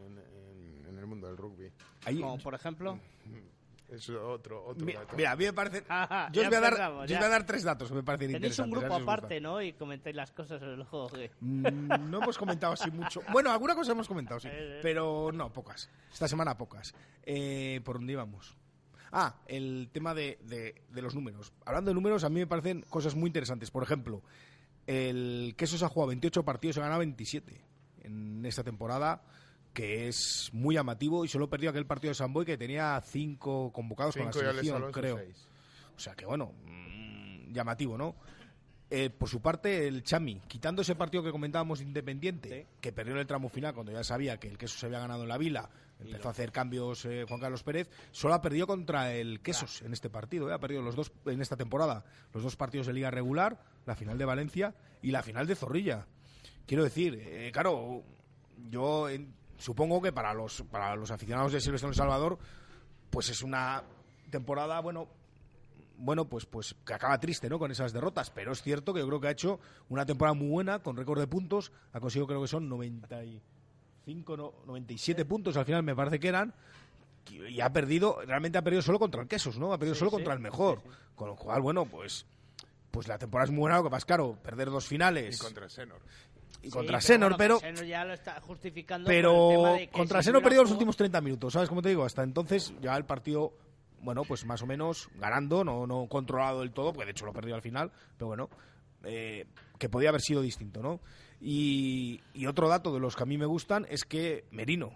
[0.00, 1.70] en- en- en el mundo del rugby.
[2.04, 2.98] Ahí- Como por ejemplo.
[3.92, 5.14] Es otro, otro Mi- dato.
[5.14, 5.84] Mira, a mí me parece.
[5.90, 8.02] Ajá, yo, os voy a dar, yo os voy a dar tres datos que me
[8.02, 8.88] parecen Tenéis un interesantes.
[8.88, 9.38] grupo aparte.
[9.38, 9.60] ¿no?
[9.60, 11.10] Y comentáis las cosas sobre el juego.
[11.40, 13.20] Mm, No hemos comentado así mucho.
[13.30, 14.48] Bueno, alguna cosa hemos comentado, sí.
[14.50, 14.80] Eh, eh.
[14.82, 15.90] Pero no, pocas.
[16.10, 16.94] Esta semana pocas.
[17.22, 18.56] Eh, ¿Por dónde íbamos?
[19.12, 21.52] Ah, el tema de, de- de los números.
[21.66, 23.70] Hablando de números, a mí me parecen cosas muy interesantes.
[23.70, 24.22] Por ejemplo,
[24.86, 27.60] el Quesos ha jugado 28 partidos y ha ganado 27
[28.04, 29.22] en esta temporada,
[29.72, 31.24] que es muy llamativo.
[31.24, 34.50] Y solo perdió aquel partido de San Boy que tenía 5 convocados con Cinco la
[34.52, 35.18] selección, creo.
[35.18, 35.48] seis.
[35.96, 38.16] O sea que bueno, mm, llamativo, ¿no?
[38.90, 43.14] Eh, por su parte, el Chami, quitando ese partido que comentábamos de Independiente, que perdió
[43.14, 45.38] en el tramo final cuando ya sabía que el queso se había ganado en la
[45.38, 49.82] vila, empezó a hacer cambios eh, Juan Carlos Pérez, solo ha perdido contra el Quesos
[49.82, 50.54] en este partido, ¿eh?
[50.54, 54.18] ha perdido los dos en esta temporada, los dos partidos de liga regular, la final
[54.18, 56.06] de Valencia y la final de Zorrilla.
[56.66, 58.02] Quiero decir, eh, claro,
[58.70, 59.08] yo
[59.58, 62.38] supongo que para los para los aficionados de Silvestre El Salvador,
[63.10, 63.82] pues es una
[64.30, 65.08] temporada, bueno,
[66.02, 67.58] bueno, pues, pues que acaba triste, ¿no?
[67.58, 68.30] Con esas derrotas.
[68.30, 71.20] Pero es cierto que yo creo que ha hecho una temporada muy buena, con récord
[71.20, 71.72] de puntos.
[71.92, 72.68] Ha conseguido, creo que son
[74.06, 76.52] 95, no, 97 puntos al final, me parece que eran.
[77.30, 79.72] Y ha perdido, realmente ha perdido solo contra el Quesos, ¿no?
[79.72, 80.80] Ha perdido Sí, solo sí, contra el mejor.
[80.82, 80.96] sí, sí.
[81.14, 82.26] Con lo cual, bueno, pues,
[82.90, 83.76] pues la temporada es muy buena.
[83.76, 86.00] Lo que pasa es, claro, perder dos finales Y contra Senor.
[86.62, 87.60] y Sí, contra pero Senor, bueno, pero.
[87.60, 89.06] que Senor ya lo está justificando.
[89.06, 91.52] por el Pero tema de que contra si Seno hubiera perdido los últimos 30 minutos,
[91.52, 92.04] ¿sabes cómo te digo?
[92.04, 93.52] Hasta entonces ya el partido,
[94.00, 97.32] bueno, pues más o menos ganando, no, no controlado del todo, porque de hecho lo
[97.32, 98.50] perdió al final, pero bueno,
[99.04, 99.46] eh,
[99.78, 101.00] que podía haber sido distinto, ¿no?
[101.44, 104.92] Y, otro dato de los que a mí me gustan es que Merino,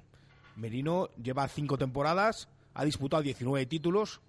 [0.54, 4.20] Merino lleva cinco temporadas, ha disputado 19 títulos,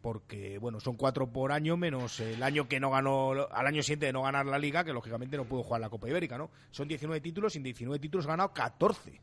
[0.00, 4.06] porque bueno, son cuatro por año menos el año que no ganó, al año siguiente
[4.06, 6.50] de no ganar la liga, que lógicamente no pudo jugar la Copa Ibérica, ¿no?
[6.70, 9.20] Son 19 títulos en 19 títulos ha ganado 14.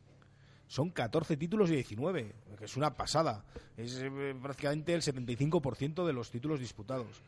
[0.68, 3.46] Son 14 títulos y 19, que es una pasada.
[3.78, 7.22] Es eh, prácticamente el 75% de los títulos disputados.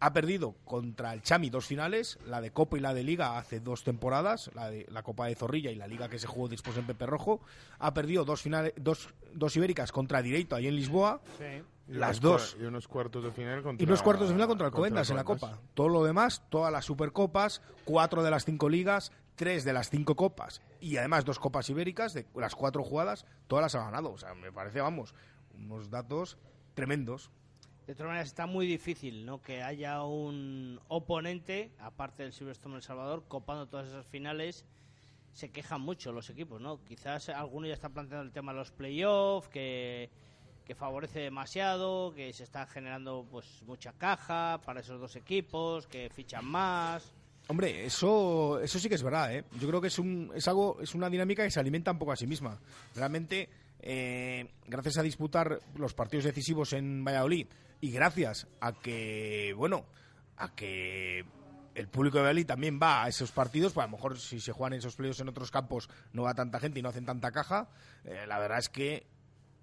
[0.00, 3.58] Ha perdido contra el Chami dos finales, la de Copa y la de Liga hace
[3.58, 6.76] dos temporadas, la de la Copa de Zorrilla y la Liga que se jugó después
[6.76, 7.40] en Pepe Rojo.
[7.80, 11.20] Ha perdido dos finales, dos, dos ibéricas contra Direito ahí en Lisboa.
[11.38, 11.62] Sí.
[11.88, 12.56] Las dos.
[12.60, 13.82] Y unos cuartos de final contra...
[13.82, 15.24] Y unos cuartos de final contra el contra Covendas en la.
[15.24, 15.58] Copa.
[15.74, 20.16] Todo lo demás, todas las Supercopas, cuatro de las cinco ligas, tres de las cinco
[20.16, 24.12] copas y además dos Copas Ibéricas, de las cuatro jugadas, todas las ha ganado.
[24.12, 25.14] O sea, me parece, vamos,
[25.56, 26.36] unos datos
[26.74, 27.30] tremendos.
[27.88, 29.40] De todas maneras, está muy difícil ¿no?
[29.40, 34.66] que haya un oponente, aparte del Silverstone El Salvador, copando todas esas finales.
[35.32, 36.84] Se quejan mucho los equipos, ¿no?
[36.84, 40.10] Quizás alguno ya está planteando el tema de los playoffs, que,
[40.66, 46.10] que favorece demasiado, que se está generando pues mucha caja para esos dos equipos, que
[46.10, 47.14] fichan más.
[47.46, 49.44] Hombre, eso, eso sí que es verdad, ¿eh?
[49.58, 52.12] Yo creo que es, un, es algo, es una dinámica que se alimenta un poco
[52.12, 52.60] a sí misma.
[52.94, 53.48] Realmente,
[53.80, 57.46] eh, gracias a disputar los partidos decisivos en Valladolid
[57.80, 59.86] y gracias a que, bueno,
[60.36, 61.24] a que
[61.74, 64.52] el público de Valladolid también va a esos partidos, pues a lo mejor si se
[64.52, 67.68] juegan esos playoffs en otros campos no va tanta gente y no hacen tanta caja,
[68.04, 69.06] eh, la verdad es que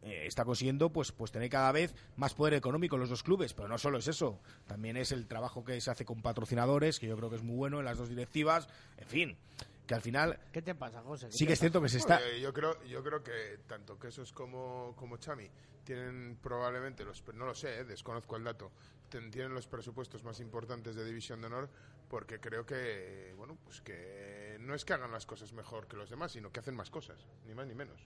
[0.01, 3.67] eh, está consiguiendo pues, pues tener cada vez más poder económico los dos clubes, pero
[3.67, 7.17] no solo es eso, también es el trabajo que se hace con patrocinadores, que yo
[7.17, 9.38] creo que es muy bueno en las dos directivas, en fin,
[9.85, 11.27] que al final ¿Qué te pasa, José?
[11.27, 12.19] ¿Qué sí que es cierto que se está...
[12.39, 15.49] Yo creo, yo creo que tanto Quesos como, como Chami
[15.83, 18.71] tienen probablemente los, no lo sé, eh, desconozco el dato,
[19.09, 21.69] ten- tienen los presupuestos más importantes de División de Honor
[22.09, 26.09] porque creo que, bueno, pues que no es que hagan las cosas mejor que los
[26.09, 27.99] demás, sino que hacen más cosas, ni más ni menos.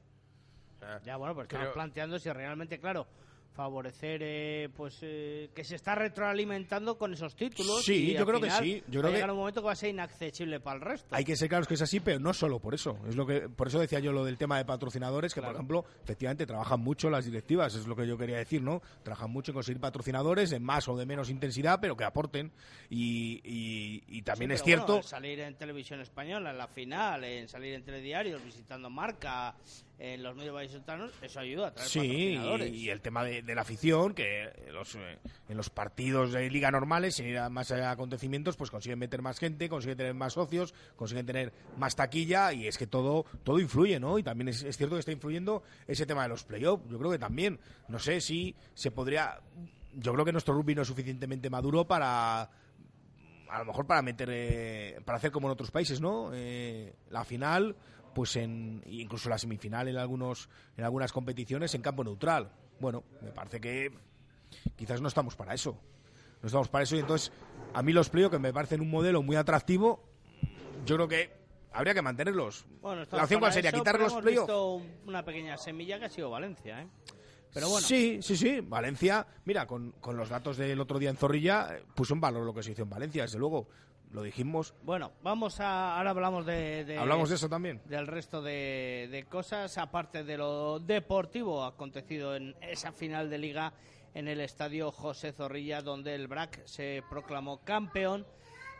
[0.76, 3.08] O sea, Ya, bueno, pues estamos creo- planteando si realmente, claro,
[3.54, 7.84] favorecer, eh, pues, eh, que se está retroalimentando con esos títulos.
[7.84, 9.72] Sí, y yo al creo que sí, yo creo que- llegar un momento que va
[9.74, 11.14] a ser inaccesible para el resto.
[11.16, 12.98] Hay que ser claros que es así, pero no solo por eso.
[13.08, 15.54] Es lo que, por eso decía yo lo del tema de patrocinadores, que Claro.
[15.54, 18.82] por ejemplo, efectivamente trabajan mucho las directivas, es lo que yo quería decir, ¿no?
[19.04, 22.52] Trabajan mucho en conseguir patrocinadores de más o de menos intensidad, pero que aporten.
[22.90, 24.86] Y, y- y también Sí, es cierto.
[24.88, 29.56] bueno, en salir en televisión española en la final, en salir en telediarios, visitando marca,
[30.02, 32.72] en los medios vallisoletanos, eso ayuda a traer Sí, patrocinadores.
[32.72, 36.50] y, y el tema de, de la afición, que los, eh, en los partidos de
[36.50, 40.34] liga normales, sin ir a más acontecimientos, pues consiguen meter más gente, consiguen tener más
[40.34, 44.18] socios, consiguen tener más taquilla, y es que todo, todo influye, ¿no?
[44.18, 46.90] Y también es, es cierto que está influyendo ese tema de los playoffs.
[46.90, 47.60] Yo creo que también,
[47.90, 49.40] no sé si se podría.
[49.96, 52.44] Yo creo que nuestro rugby no es suficientemente maduro para
[53.50, 57.24] a lo mejor para meter eh, para hacer como en otros países no Eh, la
[57.26, 57.76] final
[58.14, 63.32] pues en incluso la semifinal en algunos en algunas competiciones en campo neutral bueno me
[63.32, 63.92] parece que
[64.76, 65.78] quizás no estamos para eso
[66.42, 67.32] no estamos para eso y entonces
[67.74, 70.04] a mí los playoffs que me parecen un modelo muy atractivo
[70.86, 71.32] yo creo que
[71.72, 74.52] habría que mantenerlos Bueno, la opción cuál sería quitar los playoffs
[75.06, 76.88] una pequeña semilla que ha sido Valencia, ¿eh?
[77.54, 78.62] Pero bueno, Sí, sí, sí.
[78.62, 82.46] Valencia, mira, con, con los datos del otro día en Zorrilla, eh, puso en valor
[82.46, 83.68] lo que se hizo en Valencia, desde luego.
[84.12, 84.74] Lo dijimos.
[84.84, 85.98] bueno, vamos a...
[85.98, 86.84] Ahora hablamos de...
[86.86, 87.80] de- Hablamos de eso también.
[87.86, 93.74] del resto de, de cosas, aparte de lo deportivo acontecido en esa final de liga
[94.16, 98.26] en el estadio José Zorrilla, donde el BRAC se proclamó campeón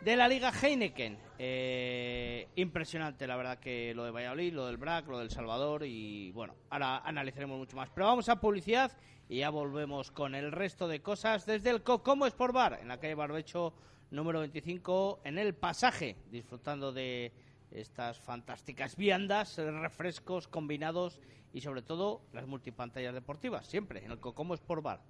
[0.00, 1.16] de la liga Heineken.
[1.38, 6.32] Eh, impresionante, la verdad, que lo de Valladolid, lo del BRAC, lo del Salvador y
[6.32, 7.88] bueno, ahora analizaremos mucho más.
[7.94, 8.90] Pero vamos a publicidad
[9.28, 12.98] y ya volvemos con el resto de cosas desde el Cocomo Sport Bar, en la
[12.98, 13.72] calle Barbecho
[14.10, 17.32] número 25, en el pasaje, disfrutando de
[17.70, 21.20] estas fantásticas viandas, refrescos combinados
[21.52, 25.04] y sobre todo las multipantallas deportivas, siempre en el Cocomo Sport Bar.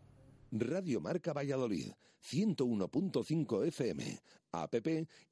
[0.52, 4.18] Radio Marca Valladolid, 101.5 FM,
[4.52, 4.74] app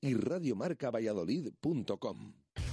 [0.01, 2.35] y radiomarcavalladolid.com.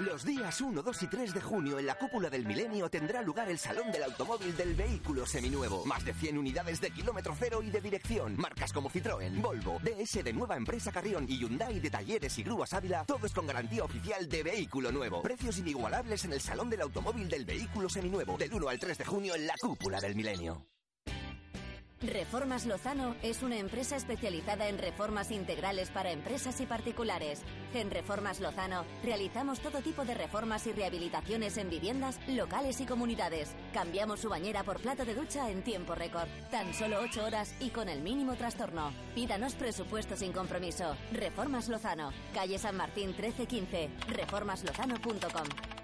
[0.00, 3.50] Los días 1, 2 y 3 de junio en la cúpula del milenio tendrá lugar
[3.50, 5.84] el Salón del Automóvil del Vehículo Seminuevo.
[5.84, 8.36] Más de 100 unidades de kilómetro cero y de dirección.
[8.36, 12.72] Marcas como Citroën, Volvo, DS de Nueva Empresa Carrión y Hyundai de Talleres y Grúas
[12.72, 15.22] Ávila, todos con garantía oficial de vehículo nuevo.
[15.22, 18.36] Precios inigualables en el Salón del Automóvil del Vehículo Seminuevo.
[18.36, 20.66] Del 1 al 3 de junio en la cúpula del milenio.
[22.02, 27.42] Reformas Lozano es una empresa especializada en reformas integrales para empresas y particulares.
[27.74, 33.54] En Reformas Lozano realizamos todo tipo de reformas y rehabilitaciones en viviendas, locales y comunidades.
[33.74, 36.28] Cambiamos su bañera por plato de ducha en tiempo récord.
[36.50, 38.92] Tan solo 8 horas y con el mínimo trastorno.
[39.14, 40.96] Pídanos presupuesto sin compromiso.
[41.12, 45.79] Reformas Lozano, calle San Martín 1315, reformaslozano.com.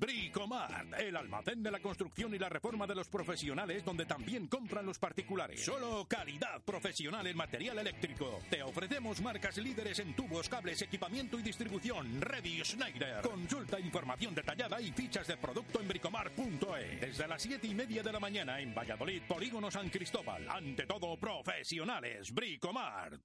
[0.00, 4.86] Bricomart, el almacén de la construcción y la reforma de los profesionales donde también compran
[4.86, 5.62] los particulares.
[5.62, 8.40] Solo calidad profesional en material eléctrico.
[8.48, 12.18] Te ofrecemos marcas líderes en tubos, cables, equipamiento y distribución.
[12.18, 13.20] Ready Schneider.
[13.20, 17.00] Consulta información detallada y fichas de producto en bricomart.es.
[17.00, 20.48] Desde las 7 y media de la mañana en Valladolid, Polígono San Cristóbal.
[20.48, 22.32] Ante todo, profesionales.
[22.32, 23.20] Bricomart.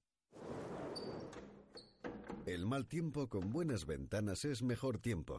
[2.44, 5.38] El mal tiempo con buenas ventanas es mejor tiempo.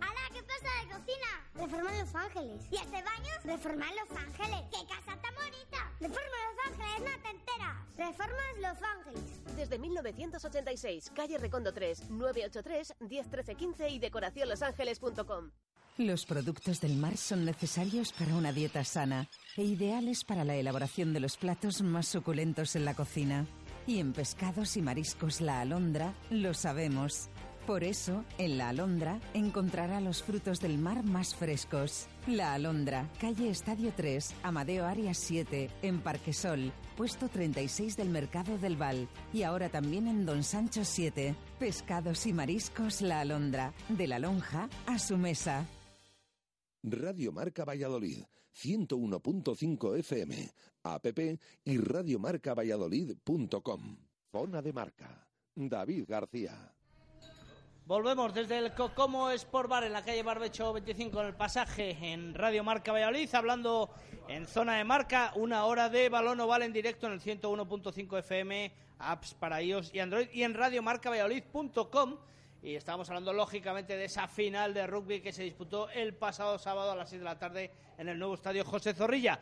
[0.00, 0.20] ¡Hala!
[0.32, 1.28] ¿Qué pasa de cocina?
[1.54, 2.62] Reforma Los Ángeles.
[2.70, 3.32] ¿Y este baño?
[3.44, 4.60] Reforma Los Ángeles.
[4.70, 5.92] ¡Qué casa tan bonita!
[6.00, 7.76] Reforma Los Ángeles, no te enteras.
[7.96, 9.56] Reformas Los Ángeles.
[9.56, 15.50] Desde 1986, calle Recondo 3, 983 101315 y decoracionlosangeles.com.
[15.98, 21.12] Los productos del mar son necesarios para una dieta sana e ideales para la elaboración
[21.12, 23.46] de los platos más suculentos en la cocina.
[23.84, 27.30] Y en pescados y mariscos La Alondra lo sabemos.
[27.68, 32.08] Por eso, en La Alondra encontrará los frutos del mar más frescos.
[32.26, 38.78] La Alondra, calle Estadio 3, Amadeo Arias 7, en Parquesol, puesto 36 del Mercado del
[38.78, 39.06] Val.
[39.34, 41.34] Y ahora también en Don Sancho 7.
[41.58, 45.66] Pescados y mariscos La Alondra, de la lonja a su mesa.
[46.82, 50.54] Radio Marca Valladolid, 101.5 FM,
[50.84, 51.06] app
[51.66, 53.98] y radiomarcavalladolid.com.
[54.32, 55.28] Zona de marca.
[55.54, 56.77] David García.
[57.88, 62.34] Volvemos desde el Cocomo Sport Bar en la calle Barbecho 25 en el pasaje en
[62.34, 63.88] Radio Marca Valladolid, hablando
[64.28, 68.72] en zona de marca, una hora de balón oval en directo en el 101.5 FM,
[68.98, 72.18] apps para iOS y Android y en radiomarcavalladolid.com.
[72.62, 76.92] Y estábamos hablando lógicamente de esa final de rugby que se disputó el pasado sábado
[76.92, 79.40] a las 6 de la tarde en el nuevo estadio José Zorrilla.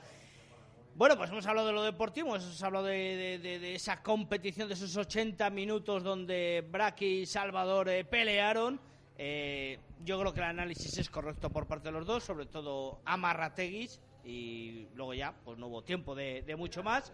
[0.97, 5.51] Bueno, pues hemos hablado de lo deportivo, hemos hablado de, esa competición, de esos 80
[5.51, 8.81] minutos donde Braki y Salvador eh, pelearon.
[9.19, 13.01] Eh, yo creo que el análisis es correcto por parte de los dos, sobre todo
[13.05, 17.13] Amarrateguis, y luego ya pues no hubo tiempo de mucho más.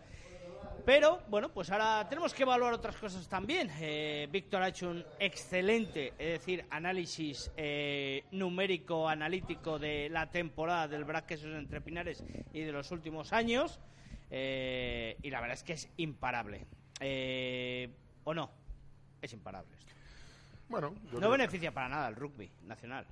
[0.84, 3.70] Pero bueno, pues ahora tenemos que evaluar otras cosas también.
[3.78, 10.88] Eh, Víctor ha hecho un excelente, es decir, análisis eh, numérico, analítico de la temporada
[10.88, 13.78] del Brac Quesos entre Pinares y de los últimos años.
[14.28, 16.66] Eh, y la verdad es que es imparable.
[16.98, 17.88] Eh,
[18.24, 18.50] ¿O no?
[19.20, 19.92] Es imparable esto.
[20.68, 23.06] Bueno, yo No beneficia para nada el rugby nacional.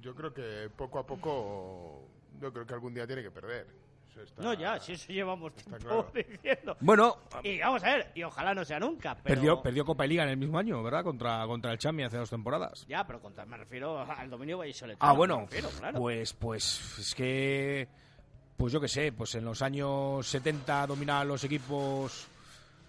[0.00, 2.08] Yo creo que poco a poco,
[2.40, 3.79] yo creo que algún día tiene que perder.
[4.16, 6.12] Está- No, ya, si eso llevamos tiempo claro.
[6.14, 6.76] diciendo.
[6.80, 9.14] Bueno, Y vamos a ver, y ojalá no sea nunca.
[9.14, 9.24] Pero...
[9.36, 11.02] Perdió, perdió Copa y Liga en el mismo año, ¿verdad?
[11.04, 12.86] Contra, contra el Chami hace dos temporadas.
[12.88, 15.10] Ya, pero contra, me refiero al dominio vallisoletano.
[15.10, 15.98] Ah, bueno, me refiero, claro.
[15.98, 17.88] pues, pues es que,
[18.56, 22.26] pues yo qué sé, pues en los años 70 dominaban los equipos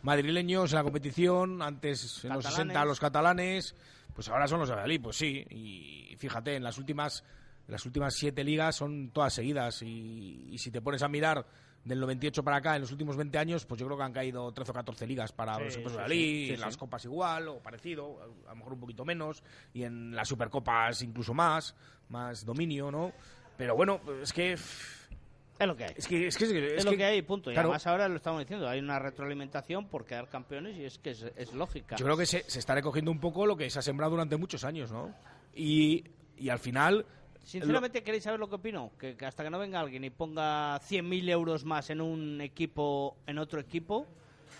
[0.04, 2.56] madrileños en la competición, antes en los Catalanes.
[2.74, 3.76] 60 los catalanes,
[4.16, 7.24] pues ahora son los de Valladolid, pues sí, y fíjate, en las últimas,
[7.68, 11.46] las últimas siete ligas son todas seguidas y, y si te pones a mirar
[11.84, 14.52] del 98 para acá, en los últimos 20 años, pues yo creo que han caído
[14.52, 16.78] 13 o 14 ligas para Sí, los equipos sí, de Valladolid, sí, sí, en las
[16.78, 19.44] copas igual o parecido, a lo mejor un poquito menos,
[19.74, 21.76] y en las supercopas incluso más,
[22.10, 23.12] más dominio, ¿no?
[23.58, 24.54] Pero bueno, es que...
[24.54, 25.94] Es lo que hay.
[25.96, 27.52] Es que es, que, es, Es, lo que hay, punto.
[27.52, 30.98] Y claro, además ahora lo estamos diciendo, hay una retroalimentación por quedar campeones y es
[30.98, 31.98] que es, es lógica.
[31.98, 34.38] Yo creo que se, se está recogiendo un poco lo que se ha sembrado durante
[34.38, 35.14] muchos años, ¿no?
[35.56, 36.04] Y,
[36.38, 37.06] y al final...
[37.44, 38.92] Sinceramente, ¿queréis saber lo que opino?
[39.00, 43.18] Que, que hasta que no venga alguien y ponga 100.000 euros más en un equipo,
[43.26, 44.06] en otro equipo,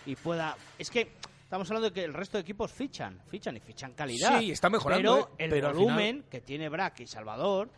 [0.04, 0.56] y pueda...
[0.78, 1.12] Es que
[1.44, 4.40] estamos hablando de que el resto de equipos fichan, fichan y fichan calidad.
[4.40, 5.44] Sí, está mejorando, Pero ¿eh?
[5.44, 7.68] el Pero volumen final- que tiene Brack y Salvador,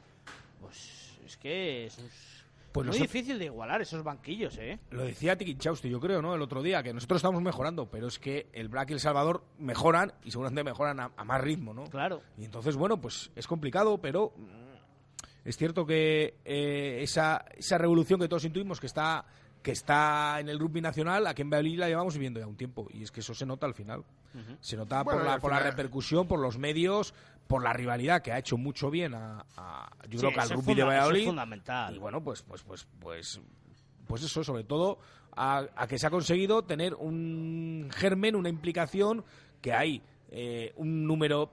[0.61, 1.97] pues es que es
[2.73, 4.79] Pues muy nosotros- difícil de igualar esos banquillos, ¿eh?
[4.91, 6.35] Lo decía Tiki Chausti, yo creo, ¿no?
[6.35, 9.45] El otro día, que nosotros estamos mejorando, pero es que el Black y el Salvador
[9.59, 11.85] mejoran y seguramente mejoran a, a más ritmo, ¿no?
[11.85, 12.23] Claro.
[12.39, 14.64] Y entonces, bueno, pues es complicado, pero mm,
[15.45, 19.25] es cierto que eh, esa, esa revolución que todos intuimos que está
[19.63, 22.87] que está en el rugby nacional, aquí en Valladolid la llevamos viviendo ya un tiempo.
[22.93, 24.05] Y es que eso se nota al final.
[24.61, 27.15] Se nota Bueno, por, la, por la repercusión, por los medios,
[27.47, 30.51] por la rivalidad que ha hecho mucho bien a, a- yo Sí, creo que al
[30.51, 31.27] rugby de eso es Valladolid.
[31.29, 31.95] fundamental.
[31.95, 33.41] Y bueno, pues, pues, pues, pues,
[34.07, 34.99] pues eso, sobre todo
[35.35, 39.25] a, a que se ha conseguido tener un germen, una implicación,
[39.63, 41.51] que hay eh, un número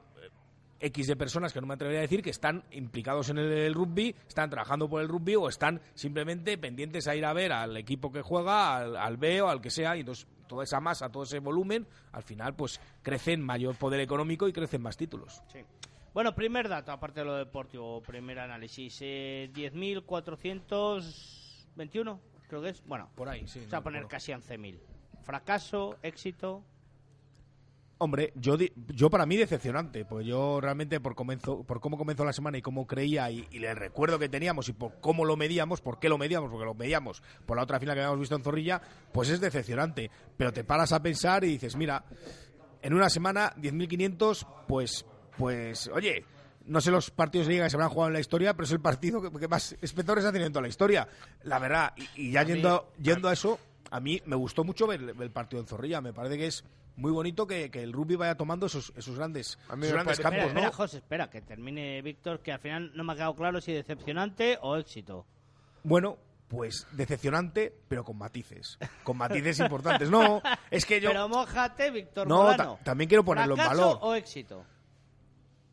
[0.82, 3.74] X de personas que no me atrevería a decir que están implicados en el, el
[3.74, 7.78] rugby, están trabajando por el rugby o están simplemente pendientes a ir a ver al
[7.78, 11.10] equipo que juega, al, al B o al que sea, y entonces toda esa masa,
[11.10, 15.42] todo ese volumen, al final pues crece en mayor poder económico y crecen más títulos.
[15.48, 15.60] Sí.
[16.14, 18.98] Bueno, primer dato, aparte de lo deportivo, primer análisis.
[19.02, 22.20] Eh, 10.421,
[22.50, 22.84] creo que es.
[22.86, 23.62] Bueno, por ahí, sí.
[23.62, 24.78] Se va a poner casi 11.000.
[25.24, 26.66] Fracaso, éxito.
[28.04, 32.26] Hombre, yo, di- yo para mí decepcionante, pues yo realmente por, comenzo- por cómo comenzó
[32.26, 35.38] la semana y cómo creía y, y el recuerdo que teníamos y por cómo lo
[35.38, 38.36] medíamos, por qué lo medíamos, porque lo medíamos por la otra final que habíamos visto
[38.36, 38.82] en Zorrilla,
[39.14, 40.10] pues es decepcionante.
[40.36, 42.04] Pero te paras a pensar y dices, mira,
[42.82, 45.06] en una semana 10.500, pues,
[45.38, 46.26] pues, oye,
[46.66, 48.72] no sé los partidos de liga que se habrán jugado en la historia, pero es
[48.72, 51.08] el partido que, que más espectadores ha tenido en toda la historia.
[51.43, 53.60] La verdad, y, y ya yendo, yendo a eso,
[53.91, 56.02] a mí me gustó mucho ver, ver el partido en Zorrilla.
[56.02, 56.64] Me parece que es
[56.96, 60.54] muy bonito que, que el rugby vaya tomando esos, esos grandes, esos grandes campos, espera,
[60.54, 60.60] ¿no?
[60.60, 63.72] espera, José, espera, que termine Víctor, que al final no me ha quedado claro si
[63.74, 65.26] decepcionante o éxito.
[65.84, 66.18] Bueno,
[66.48, 68.78] pues decepcionante, pero con matices.
[69.04, 70.10] Con matices importantes.
[70.10, 71.10] No, es que yo...
[71.10, 74.00] Pero mojate, Víctor No, ta- también quiero ponerlo en ¿Fracaso valor.
[74.02, 74.66] o éxito?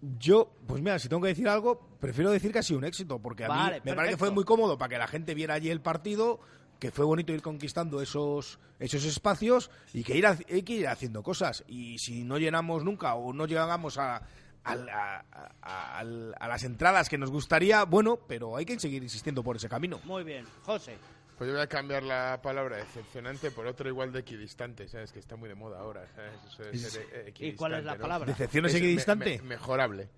[0.00, 3.18] Yo, pues mira, si tengo que decir algo, prefiero decir que ha sido un éxito,
[3.18, 5.54] porque a Vale, mí me parece que fue muy cómodo para que la gente viera
[5.54, 6.38] allí el partido,
[6.78, 10.88] que fue bonito ir conquistando esos, esos espacios y que ir ha- hay que ir
[10.88, 11.64] haciendo cosas.
[11.66, 14.22] Y si no llenamos nunca o no llegamos a,
[14.64, 15.24] al- a-
[15.62, 19.68] a- a las entradas que nos gustaría, bueno, pero hay que seguir insistiendo por ese
[19.68, 20.00] camino.
[20.04, 20.44] Muy bien.
[20.62, 20.96] José.
[21.36, 25.12] Pues yo voy a cambiar la palabra decepcionante por otra igual de equidistante, ¿sabes?
[25.12, 26.32] Que está muy de moda ahora, ¿sabes?
[26.52, 28.26] Eso de ¿Y- ser, eh, y cuál es la palabra?
[28.26, 29.38] ¿Decepción es me- equidistante?
[29.42, 30.08] me- mejorable.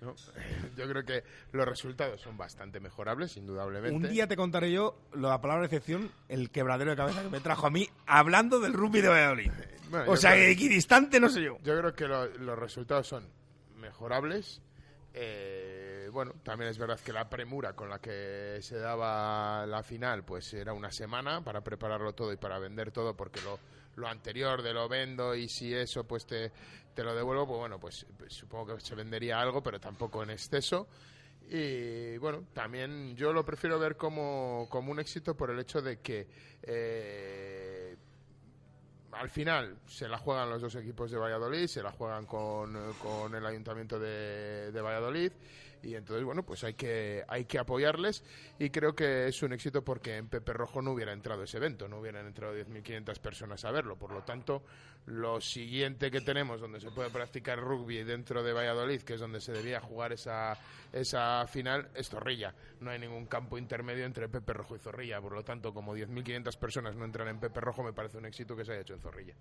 [0.00, 0.14] ¿No?
[0.76, 3.96] Yo creo que los resultados son bastante mejorables, indudablemente.
[3.96, 7.66] Un día te contaré yo la palabra decepción, el quebradero de cabeza que me trajo
[7.66, 9.50] a mí hablando del rugby de Valladolid.
[9.90, 11.56] Bueno, o sea, creo- equidistante no sé yo.
[11.62, 13.26] Yo creo que lo- los resultados son
[13.76, 14.60] mejorables.
[15.14, 20.24] Eh, bueno, también es verdad que la premura con la que se daba la final,
[20.24, 23.58] pues era una semana para prepararlo todo y para vender todo, porque lo,
[23.96, 26.52] lo anterior de lo vendo y si eso pues te,
[26.98, 30.30] te lo devuelvo, pues bueno, pues, pues supongo que se vendería algo, pero tampoco en
[30.30, 30.88] exceso.
[31.48, 36.00] Y bueno, también yo lo prefiero ver como, como un éxito por el hecho de
[36.00, 36.26] que
[36.60, 37.96] eh,
[39.12, 43.32] al final se la juegan los dos equipos de Valladolid, se la juegan con, con
[43.32, 45.30] el ayuntamiento de Valladolid
[45.82, 48.24] y entonces bueno pues hay que hay que apoyarles
[48.58, 51.88] y creo que es un éxito porque en Pepe Rojo no hubiera entrado ese evento,
[51.88, 54.62] no hubieran entrado 10.500 personas a verlo, por lo tanto
[55.08, 59.40] lo siguiente que tenemos donde se puede practicar rugby dentro de Valladolid, que es donde
[59.40, 60.56] se debía jugar esa,
[60.92, 62.54] esa final, es Zorrilla.
[62.80, 66.58] No hay ningún campo intermedio entre Pepe Rojo y Zorrilla, por lo tanto, como 10.500
[66.58, 69.00] personas no entran en Pepe Rojo, me parece un éxito que se haya hecho en
[69.00, 69.34] Zorrilla.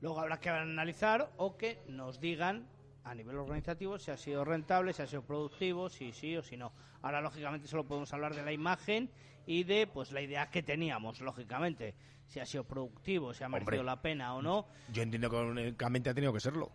[0.00, 2.66] Luego habrá que analizar o que nos digan
[3.06, 6.56] a nivel organizativo si ha sido rentable, si ha sido productivo, si sí o si
[6.56, 6.72] no.
[7.02, 9.08] Ahora, lógicamente, solo podemos hablar de la imagen
[9.46, 11.94] y de pues la idea que teníamos, lógicamente.
[12.26, 13.84] Si ha sido productivo, si ha merecido Hombre.
[13.86, 14.66] la pena o no.
[14.92, 16.70] Yo entiendo que únicamente ha tenido que serlo.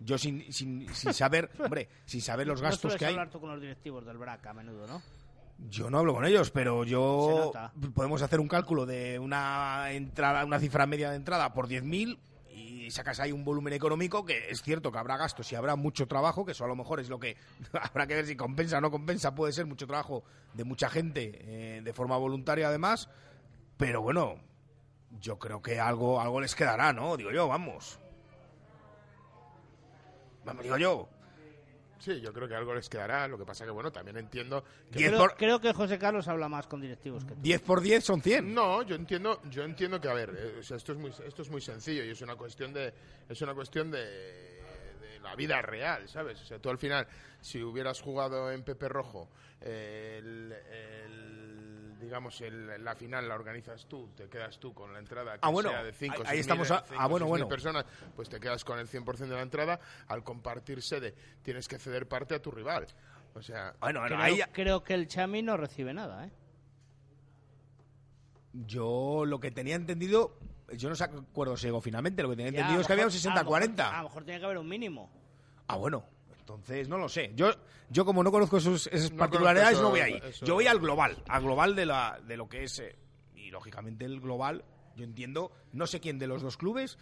[0.00, 3.50] Yo sin, sin, sin saber, hombre, sin saber los gastos que hay, hablar tú con
[3.50, 5.02] los directivos del BRAC a menudo, ¿no?
[5.68, 7.72] yo no hablo con ellos, pero Se yo nota.
[7.94, 12.18] podemos hacer un cálculo de una entrada, una cifra media de entrada por 10.000
[12.54, 16.06] y sacas ahí un volumen económico que es cierto que habrá gastos y habrá mucho
[16.06, 17.36] trabajo, que eso a lo mejor es lo que
[17.72, 21.32] habrá que ver si compensa o no compensa, puede ser mucho trabajo de mucha gente
[21.42, 23.08] eh, de forma voluntaria además,
[23.76, 24.36] pero bueno,
[25.20, 27.16] yo creo que algo algo les quedará, ¿no?
[27.16, 27.98] Digo yo, vamos.
[30.44, 31.08] Vamos, digo yo.
[32.04, 34.98] Sí, yo creo que algo les quedará, lo que pasa que, bueno, también entiendo que...
[34.98, 37.40] Diez Creo, por- creo que José Carlos habla más con directivos que tú.
[37.40, 38.52] 10 por 10 son 100.
[38.52, 41.40] No, yo entiendo, yo entiendo que a ver, eh, o sea, esto es muy, esto
[41.40, 42.92] es muy sencillo y es una cuestión de,
[43.28, 46.40] es una cuestión de, de la vida real, ¿sabes?
[46.42, 47.06] O sea, tú al final,
[47.40, 49.30] si hubieras jugado en Pepe Rojo,
[49.62, 51.33] eh, el, el-
[52.04, 55.48] digamos, el- la final la organizas tú, te quedas tú con la entrada que Ah,
[55.48, 57.48] bueno, sea de 5 ahí- ahí estamos a- ah, bueno, bueno.
[57.48, 57.84] personas,
[58.14, 62.06] pues te quedas con el 100% de la entrada, al compartir sede tienes que ceder
[62.06, 62.86] parte a tu rival.
[63.34, 66.30] O sea, Bueno, bueno, creo, ahí ya- creo que el Chami no recibe nada, ¿eh?
[68.52, 70.38] Yo lo que tenía entendido,
[70.76, 73.06] yo no sé acuerdo si llegó finalmente, lo que tenía Ya, entendido es que había
[73.06, 73.88] un lo mejor- a lo mejor- 60-40.
[73.90, 75.10] A lo mejor tiene que haber un mínimo.
[75.66, 76.04] Ah, bueno,
[76.44, 77.32] entonces no lo sé.
[77.34, 77.50] Yo,
[77.88, 80.20] yo como no conozco esos, esas No particularidades, conozco no voy ahí.
[80.28, 82.78] eso- Yo voy al global, al global de, la, de lo que es.
[82.80, 82.94] eh,
[83.34, 84.62] y lógicamente el global,
[84.94, 86.98] yo entiendo, no sé quién de los dos clubes,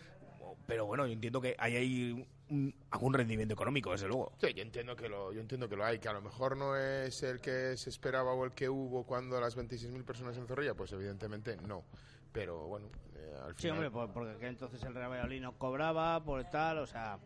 [0.66, 4.32] pero bueno, yo entiendo que hay ahí un- algún rendimiento económico, desde luego.
[4.40, 6.76] Sí, yo entiendo que lo, yo entiendo que lo hay, que a lo mejor no
[6.76, 10.74] es el que se esperaba o el que hubo cuando las 26.000 personas en Zorrilla,
[10.74, 11.82] pues evidentemente no.
[12.32, 13.76] Pero bueno, eh, al Sí, final.
[13.78, 17.18] hombre, por- porque entonces el Real Valladolid no cobraba, por tal, o sea...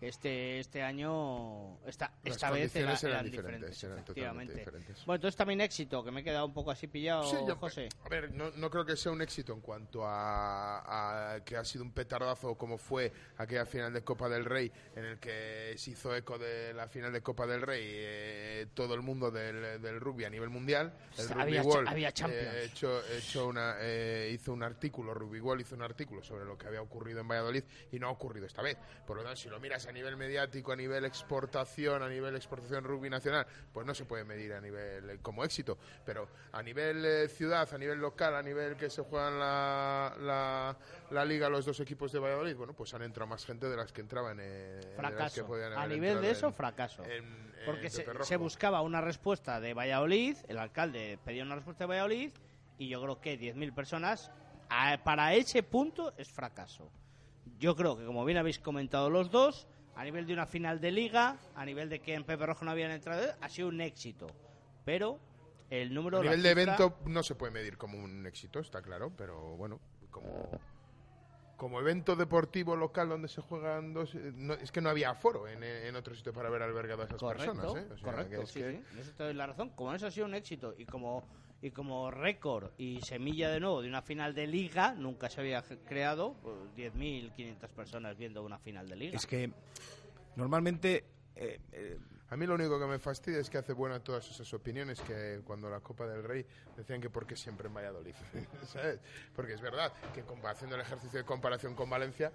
[0.00, 4.54] este este año esta Las esta vez era- eran eran diferentes, diferentes, eran efectivamente.
[4.54, 5.04] diferentes.
[5.06, 7.88] Bueno, entonces también éxito, que me he quedado un poco así pillado, Sí, yo- José.
[8.04, 11.64] A ver, no, no creo que sea un éxito en cuanto a, a que ha
[11.64, 15.90] sido un petardazo como fue aquella final de Copa del Rey, en el que se
[15.90, 20.00] hizo eco de la final de Copa del Rey eh, todo el mundo del, del
[20.00, 20.92] rugby a nivel mundial.
[21.16, 25.62] El Rugby Había World, había eh, hecho, hecho una, eh, hizo un artículo, Rugby World
[25.62, 28.62] hizo un artículo sobre lo que había ocurrido en Valladolid y no ha ocurrido esta
[28.62, 28.76] vez.
[29.06, 32.84] Por lo tanto, si lo miras a nivel mediático, a nivel exportación, a nivel exportación
[32.84, 35.78] rugby nacional, pues no se puede medir a nivel eh, como éxito.
[36.04, 40.76] Pero a nivel eh, ciudad, a nivel local, a nivel que se juegan la, la,
[41.10, 43.92] la liga los dos equipos de Valladolid, bueno, pues han entrado más gente de las
[43.92, 44.38] que entraban.
[44.40, 45.46] eh, que Fracaso.
[45.78, 47.04] A nivel de eso, en- fracaso.
[47.04, 51.84] en- Porque en se, se buscaba una respuesta de Valladolid, el alcalde pedía una respuesta
[51.84, 52.30] de Valladolid,
[52.78, 54.30] y yo creo que 10.000 personas,
[54.68, 56.90] a- para ese punto es fracaso.
[57.58, 59.66] Yo creo que, como bien habéis comentado los dos,
[59.98, 62.70] a nivel de una final de liga, a nivel de que en Pepe Rojo no
[62.70, 64.28] habían entrado, ha sido un éxito.
[64.84, 65.18] Pero
[65.70, 66.18] el número...
[66.18, 69.56] A nivel de cifra- evento no se puede medir como un éxito, está claro, pero
[69.56, 69.80] bueno,
[70.12, 70.48] como,
[71.56, 74.14] como evento deportivo local donde se juegan dos...
[74.14, 77.06] eh, no- es que no había aforo en, en otro sitio para haber albergado a
[77.06, 77.82] esas Correcto, personas.
[77.82, 77.88] ¿eh?
[77.92, 79.70] O sea, correcto, que es sí, que- sí, en eso te doy la razón.
[79.70, 81.24] Como eso ha sido un éxito y como
[81.60, 85.62] y como récord y semilla de nuevo de una final de liga, nunca se había
[85.86, 89.16] creado pues, 10.500 personas viendo una final de liga.
[89.16, 89.50] Es que
[90.36, 91.04] normalmente
[91.36, 91.98] eh, eh,
[92.30, 95.40] A mí lo único que me fastidia es que hace buena todas esas opiniones que
[95.44, 96.44] cuando la Copa del Rey
[96.76, 98.14] decían que porque siempre en Valladolid,
[98.66, 99.00] ¿sabes?
[99.34, 102.30] Porque es verdad que compa- haciendo el ejercicio de comparación con Valencia,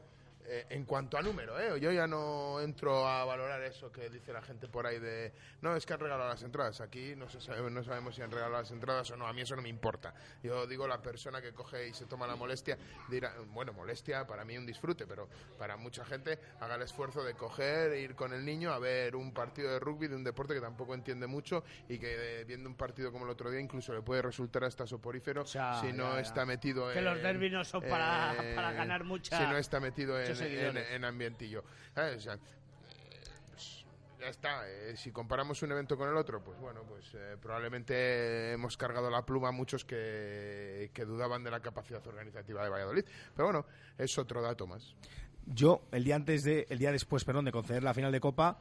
[0.45, 1.79] eh, en cuanto a número, ¿eh?
[1.79, 5.75] yo ya no entro a valorar eso que dice la gente por ahí de, no,
[5.75, 8.61] es que han regalado las entradas, aquí no, se sabe- no sabemos si han regalado
[8.61, 10.13] las entradas o no, a mí eso no me importa.
[10.41, 12.77] Yo digo la persona que coge y se toma la molestia,
[13.09, 15.27] dirá, bueno, molestia, para mí un disfrute, pero
[15.57, 19.15] para mucha gente haga el esfuerzo de coger, e ir con el niño a ver
[19.15, 22.69] un partido de rugby de un deporte que tampoco entiende mucho y que eh, viendo
[22.69, 26.09] un partido como el otro día incluso le puede resultar hasta soporífero sea, si no
[26.09, 26.19] ya, ya.
[26.21, 27.05] está metido Que en...
[27.05, 30.45] los derbis no son para- eh, para ganar mucha- Si no está metido en, muchos
[30.45, 30.91] en, seguidores.
[30.91, 31.63] en ambientillo.
[31.93, 32.17] ¿sabes?
[32.17, 32.39] O sea, eh,
[34.19, 34.69] ya está.
[34.69, 39.09] eh, si comparamos un evento con el otro, pues bueno, pues eh, probablemente hemos cargado
[39.09, 43.05] la pluma a muchos que, que dudaban de la capacidad organizativa de Valladolid.
[43.35, 43.65] Pero bueno,
[43.97, 44.95] es otro dato más.
[45.45, 48.59] yo el día antes de el día después, perdón, de conceder la final de Copa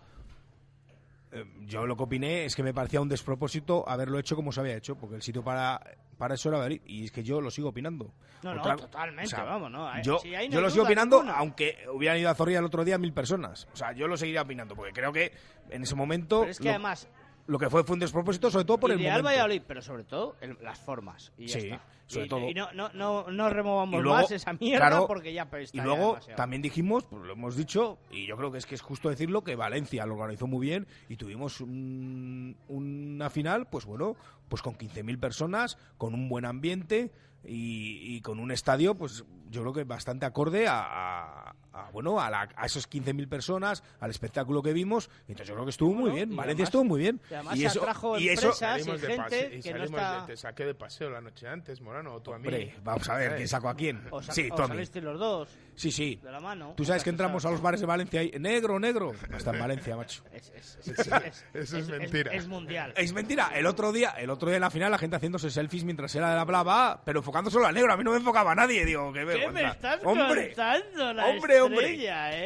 [1.63, 4.77] yo lo que opiné es que me parecía un despropósito haberlo hecho como se había
[4.77, 5.81] hecho, porque el sitio para,
[6.19, 8.13] para eso era Valladolid, y es que yo lo sigo opinando.
[8.43, 9.89] No, no, totalmente, o sea, vamos, no.
[9.89, 11.39] ahí- Yo, no yo hay lo sigo opinando, ninguna.
[11.39, 13.67] aunque hubieran ido a Zorrilla el otro día mil personas.
[13.73, 15.33] O sea, yo lo seguiría opinando, porque creo que
[15.71, 17.09] en ese momento Pero es que lo, además
[17.47, 19.29] lo que fue fue un despropósito, sobre todo por el Ideal momento.
[19.29, 21.33] Valladolid, pero sobre todo el- las formas.
[21.39, 21.83] Y ya Sí, está.
[22.07, 22.49] sobre y, todo.
[22.51, 25.67] y no, no, no, no removamos luego, más esa mierda claro, porque ya está Y
[25.79, 26.37] ya luego demasiado.
[26.37, 29.43] también dijimos, pues lo hemos dicho, y yo creo que es que es justo decirlo,
[29.43, 34.17] que Valencia lo organizó muy bien y tuvimos un- una final, pues bueno,
[34.49, 37.11] pues con 15.000 personas, con un buen ambiente
[37.45, 42.21] y, y con un estadio, pues yo creo que bastante acorde a, a- a, bueno
[42.21, 45.09] a, la- a esos 15.000 personas, al espectáculo que vimos.
[45.23, 47.21] Entonces yo creo que estuvo muy bien, y Valencia además- estuvo muy bien.
[47.31, 49.63] y además y se eso, atrajo y eso empresas y Salimos de gente pase- y
[49.63, 50.21] que no salimos está...
[50.21, 52.47] de- te saqué de paseo la noche antes, Morano, o tú a mí.
[52.47, 53.37] Hombre, vamos a ver.
[53.37, 54.03] ¿quién sacó a quién?
[54.11, 54.75] O, sa- Sí, o tú a mí.
[54.75, 56.21] salisteis los dos Sí, sí.
[56.23, 56.75] de la mano.
[56.77, 59.13] Tú sabes que entramos a los bares de Valencia y negro, negro.
[59.37, 60.23] Está en Valencia, macho.
[60.33, 62.33] Es, es- es- Eso- es- eso es es- mentira.
[62.33, 62.93] Es, mundial.
[62.97, 63.51] Es mentira.
[63.55, 66.31] El otro día, el otro día en la final, la gente haciéndose selfies mientras era
[66.31, 67.93] de la blava, pero enfocando solo al negro.
[67.93, 68.85] A mí no me enfocaba a nadie.
[68.85, 71.97] Digo, qué ¿Qué me estás hombre, contando la hombre, hombre.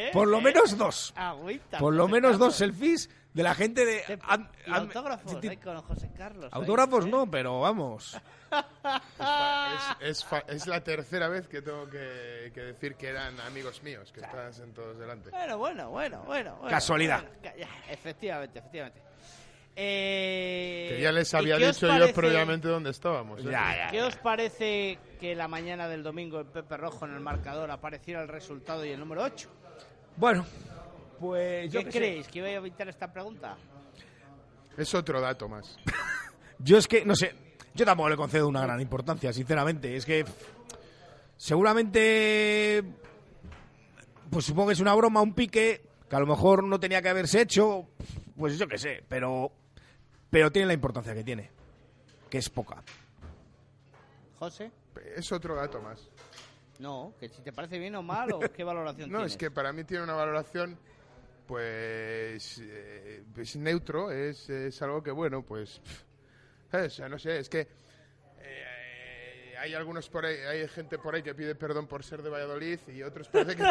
[0.07, 0.09] eh?
[0.13, 0.41] Por lo ¿Eh?
[0.41, 1.13] menos dos.
[1.15, 4.19] Agüita, Por lo menos dos selfies de la gente de.
[4.67, 6.45] Autógrafos ti- ahí con José Carlos.
[6.51, 7.09] ahí, Autógrafos ¿eh?
[7.09, 8.17] no, pero vamos.
[9.99, 13.83] Es, es fa- es la tercera vez que tengo que, que decir que eran amigos
[13.83, 15.29] míos, que están sentados delante.
[15.31, 16.55] Bueno, bueno, bueno, bueno.
[16.55, 17.23] bueno, Casualidad.
[17.41, 19.01] bueno, efectivamente, efectivamente.
[19.75, 23.41] Eh, Que ya les ¿y había dicho yo previamente dónde estábamos.
[23.45, 23.49] ¿eh?
[23.91, 28.21] ¿Qué os parece que la mañana del domingo en Pepe Rojo en el marcador apareciera
[28.21, 29.49] el resultado y el número 8?
[30.15, 30.45] Bueno,
[31.19, 31.97] pues yo ¿Qué qué sé.
[31.99, 32.27] creéis?
[32.27, 33.55] ¿Que iba a evitar esta pregunta?
[34.77, 35.77] Es otro dato más.
[36.59, 37.35] Yo es que, no sé,
[37.75, 39.95] yo tampoco le concedo una gran importancia, sinceramente.
[39.95, 40.25] Es que
[41.37, 42.83] seguramente,
[44.31, 47.09] pues supongo que es una broma, un pique, que a lo mejor no tenía que
[47.09, 47.87] haberse hecho,
[48.35, 49.51] pues yo qué sé, pero,
[50.31, 51.51] pero tiene la importancia que tiene,
[52.29, 52.81] que es poca.
[54.39, 54.71] José.
[55.15, 56.09] Es otro dato más.
[56.79, 59.33] No, que si te parece bien o mal o qué valoración No, tienes.
[59.33, 60.77] es que para mí tiene una valoración,
[61.47, 64.11] pues, eh, pues neutro.
[64.11, 65.81] Es, es algo que, bueno, pues,
[67.09, 67.67] no sé, es que
[68.41, 72.29] eh, hay algunos por ahí, hay gente por ahí que pide perdón por ser de
[72.29, 73.63] Valladolid y otros parece que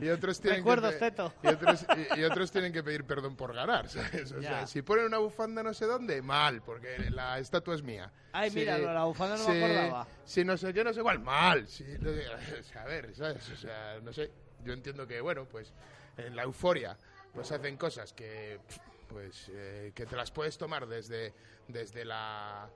[0.00, 1.86] y otros tienen que y otros,
[2.16, 4.32] y, y otros tienen que pedir perdón por ganar, ¿sabes?
[4.32, 8.10] O sea, si ponen una bufanda no sé dónde, mal, porque la estatua es mía.
[8.32, 10.06] Ay, Si- mira, la bufanda no me acordaba.
[10.24, 11.66] Si no sé qué, no sé cuál, mal.
[11.66, 12.24] Si, no sé,
[12.78, 13.48] a ver, ¿sabes?
[13.50, 14.30] O sea, no sé,
[14.64, 15.72] yo entiendo que, bueno, pues
[16.16, 16.96] en la euforia
[17.34, 18.60] pues hacen cosas que,
[19.08, 21.32] pues, eh, que te las puedes tomar desde,
[21.68, 22.68] desde la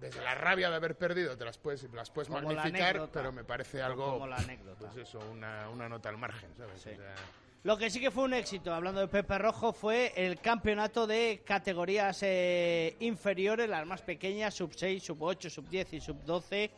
[0.00, 3.12] desde la rabia de haber perdido te las puedes, las puedes Como la magnificar, anécdota.
[3.20, 4.78] pero me parece algo, Como la anécdota.
[4.78, 6.74] pues eso, una, una nota al margen, ¿sabes?
[6.80, 7.14] O sea,
[7.62, 11.42] Lo que sí que fue un éxito, hablando de Pepe Rojo, fue el campeonato de
[11.46, 16.70] categorías eh, inferiores, las más pequeñas, sub 6, sub 8, sub 10 y sub 12,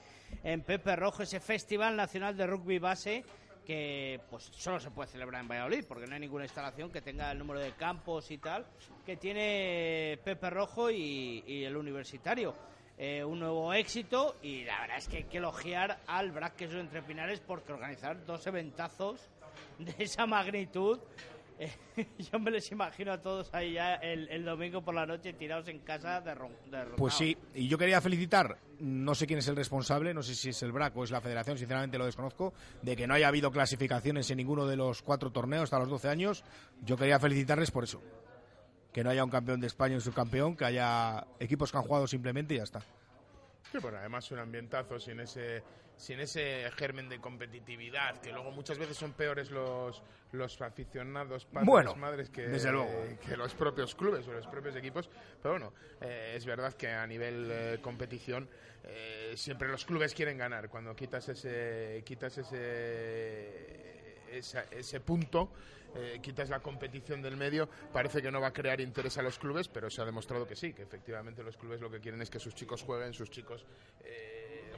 [0.45, 3.25] en Pepe Rojo, ese Festival Nacional de Rugby Base
[3.67, 7.33] que pues solo se puede celebrar en Valladolid porque no hay ninguna instalación que tenga
[7.33, 8.65] el número de campos y tal
[9.05, 12.55] que tiene Pepe Rojo y, el universitario.
[12.99, 16.79] Eh, un nuevo éxito y la verdad es que hay que elogiar al Brac Queso
[16.79, 19.21] entre Pinares porque organizar dos eventazos
[19.79, 20.99] de esa magnitud
[21.59, 21.73] eh,
[22.33, 25.69] yo me les imagino a todos ahí ya el, el domingo por la noche tirados
[25.69, 29.49] en casa de, ron- de Pues sí, y yo quería felicitar, no sé quién es
[29.49, 32.53] el responsable, no sé si es el BRAC o es la federación, sinceramente lo desconozco,
[32.83, 36.09] de que no haya habido clasificaciones en ninguno de los cuatro torneos hasta los 12
[36.09, 36.45] años.
[36.85, 38.03] Yo quería felicitarles por eso.
[38.93, 41.85] Que no haya un campeón de España y un subcampeón, que haya equipos que han
[41.85, 42.81] jugado simplemente y ya está.
[43.73, 45.63] Sí, bueno, además un ambientazo sin ese,
[45.97, 51.67] sin ese germen de competitividad, que luego muchas veces son peores los, los aficionados padres,
[51.67, 52.91] Bueno, madres que, desde luego.
[53.27, 55.09] que los propios clubes o los propios equipos.
[55.43, 55.73] Pero bueno,
[56.03, 58.49] eh, es verdad que a nivel eh, competición
[58.85, 60.69] eh, siempre los clubes quieren ganar.
[60.69, 65.51] Cuando quitas ese, quitas ese, esa- ese punto,
[65.95, 69.39] eh, quitas la competición del medio, parece que no va a crear interés a los
[69.39, 72.29] clubes, pero se ha demostrado que sí, que efectivamente los clubes lo que quieren es
[72.29, 73.65] que sus chicos jueguen, sus chicos
[74.05, 74.36] eh,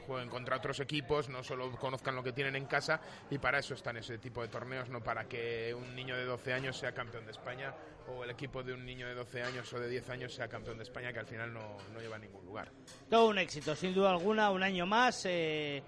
[0.08, 3.00] jueguen contra otros equipos, no solo conozcan lo que tienen en casa,
[3.30, 6.52] y para eso están ese tipo de torneos, no para que un niño de 12
[6.54, 7.74] años sea campeón de España
[8.08, 10.78] o el equipo de un niño de 12 años o de 10 años sea campeón
[10.78, 12.72] de España, que al final no, no lleva a ningún lugar.
[13.10, 15.26] Todo un éxito, sin duda alguna, un año más.
[15.26, 15.82] eh,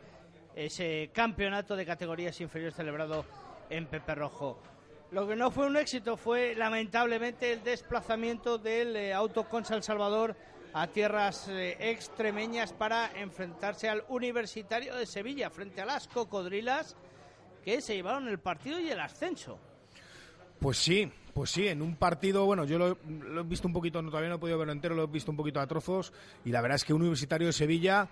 [0.54, 3.24] ese campeonato de categorías inferiores celebrado
[3.68, 4.60] en Pepe Rojo.
[5.12, 10.36] Lo que no fue un éxito fue, lamentablemente, el desplazamiento del eh, Autoconsa El Salvador
[10.72, 16.96] a tierras eh, extremeñas para enfrentarse al Universitario de Sevilla frente a las Cocodrilas
[17.64, 19.58] que se llevaron el partido y el ascenso.
[20.58, 22.98] Pues sí, pues sí, en un partido, bueno, yo lo,
[23.40, 25.36] he visto un poquito, no, todavía no he podido verlo entero, lo he visto un
[25.36, 26.12] poquito a trozos,
[26.44, 28.08] y la verdad es que un Universitario de Sevilla,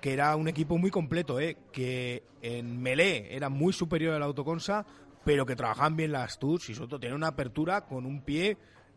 [0.00, 1.58] que era un equipo muy completo, ¿eh?
[1.70, 4.84] que en Melé era muy superior al Autoconsa,
[5.24, 8.56] pero que trabajaban bien las TUS y sobre todo tenían una apertura con un pie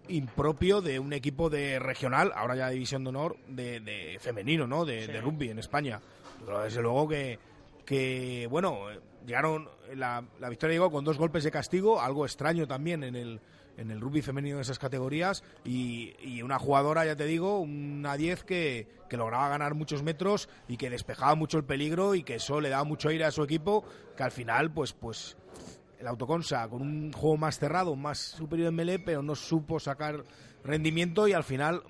[0.10, 4.86] impropio de un equipo de regional, ahora ya división de honor, de, de femenino, ¿no?
[4.86, 5.12] De, Sí.
[5.12, 5.99] de rugby en España.
[6.45, 7.39] Pero desde luego que,
[7.86, 8.80] que bueno,
[9.26, 13.39] llegaron, la, la victoria llegó con dos golpes de castigo, algo extraño también en el,
[13.78, 18.16] en el rugby femenino de esas categorías, y, y una jugadora, ya te digo, una
[18.18, 22.36] 10 que, que lograba ganar muchos metros y que despejaba mucho el peligro y que
[22.36, 23.84] eso le daba mucho aire a su equipo,
[24.16, 25.36] que al final, pues, pues
[26.00, 30.24] el Autoconsa con un juego más cerrado, más superior en melee, pero no supo sacar
[30.64, 31.84] rendimiento y al final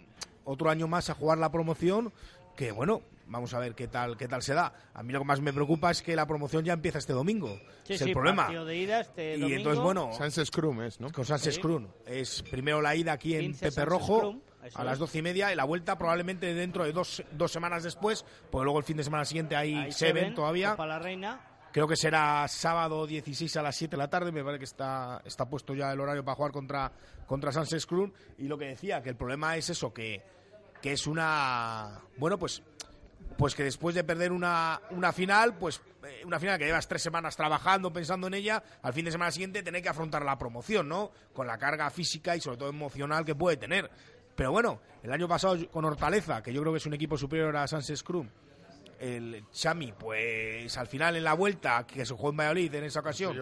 [0.44, 2.14] otro año más a jugar la promoción
[2.56, 4.74] que bueno, vamos a ver qué tal qué tal se da.
[4.94, 7.60] A mí lo que más me preocupa es que la promoción ya empieza este domingo.
[7.84, 8.48] Sí, es sí, el problema.
[8.50, 9.58] de ida este y domingo.
[9.58, 11.12] entonces bueno, Sánchez Crum es, ¿no?
[11.12, 11.62] con Sánchez Sí.
[12.06, 14.36] Es primero la ida aquí en 15 Pepe Sánchez Rojo
[14.74, 18.26] a las doce y media y la vuelta probablemente dentro de dos, dos semanas después,
[18.50, 20.72] pues luego el fin de semana siguiente hay, Ahí Seven ven, todavía.
[20.72, 21.40] Copa la Reina.
[21.76, 24.32] Creo que será sábado 16 a las 7 de la tarde.
[24.32, 26.90] Me parece que está, está puesto ya el horario para jugar contra,
[27.28, 27.52] contra
[27.86, 28.14] Cruz.
[28.38, 30.24] Y lo que decía, que el problema es eso, que,
[30.82, 32.00] que es una.
[32.16, 32.64] Bueno, pues.
[33.38, 37.02] Pues que después de perder una, una final, pues eh, una final que llevas tres
[37.02, 40.88] semanas trabajando, pensando en ella, al fin de semana siguiente tener que afrontar la promoción,
[40.88, 41.12] ¿no?
[41.34, 43.92] Con la carga física y sobre todo emocional que puede tener.
[44.34, 47.58] Pero bueno, el año pasado con Hortaleza, que yo creo que es un equipo superior
[47.58, 48.28] a Sánchez Cruz,
[49.00, 53.00] el Chami, pues al final en la vuelta que se jugó en Valladolid en esa
[53.02, 53.36] ocasión,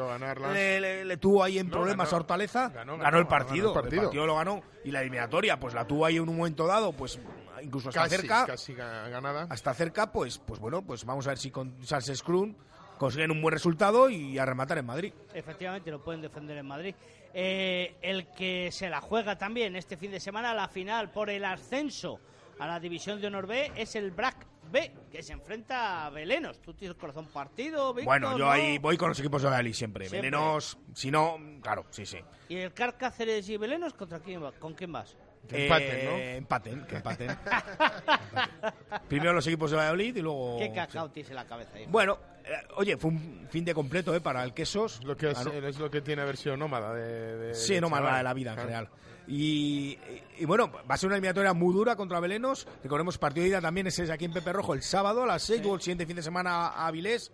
[0.53, 2.17] le, le- le tuvo ahí en No, problemas ganó.
[2.17, 4.25] a Hortaleza, Ganó, ganó, ganó, el partido, ganó el partido.
[4.25, 7.19] lo ganó y la eliminatoria, pues la tuvo ahí en un momento dado, pues
[7.61, 9.47] incluso hasta Casi, cerca, casi ga- ganada.
[9.49, 12.49] hasta cerca, pues, pues bueno, pues vamos a ver si con Sánchez Cruz
[12.97, 15.13] consiguen un buen resultado y a rematar en Madrid.
[15.33, 16.95] Efectivamente, lo pueden defender en Madrid.
[17.33, 21.43] Eh, el que se la juega también este fin de semana, la final por el
[21.45, 22.19] ascenso
[22.59, 26.59] a la División de Honor B, es el BRAC B, que se enfrenta a Belenos.
[26.61, 28.05] ¿Tú tienes corazón partido, Víctor?
[28.05, 28.51] Bueno, yo no?
[28.51, 30.09] ahí voy con los equipos de Valladolid siempre.
[30.09, 30.30] Siempre.
[30.32, 32.17] Venenos, si no, claro, sí, sí.
[32.49, 35.15] ¿Y el Car Cáceres y Belenos contra quién va- con quién vas?
[35.47, 36.17] Que empaten, Eh, ¿no?
[36.38, 37.38] Empaten, que empaten.
[39.07, 40.57] Primero los equipos de Valladolid y luego...
[40.57, 41.86] Qué cacao tienes en la cabeza ahí.
[41.88, 45.03] Bueno, eh, oye, fue un fin de completo eh, para el Quesos.
[45.03, 47.88] Lo que es, es lo que tiene haber sido nómada de, de- Sí, de no
[47.89, 48.03] chaval.
[48.03, 48.69] mala de la vida en Claro.
[48.69, 48.89] general.
[49.28, 49.97] Y,
[50.39, 52.67] y- bueno, va a ser una eliminatoria muy dura contra Belenos.
[52.84, 55.43] Recordemos, partido de ida también ese es aquí en Pepe Rojo el sábado a las
[55.43, 57.32] 6, luego el siguiente fin de semana a Avilés.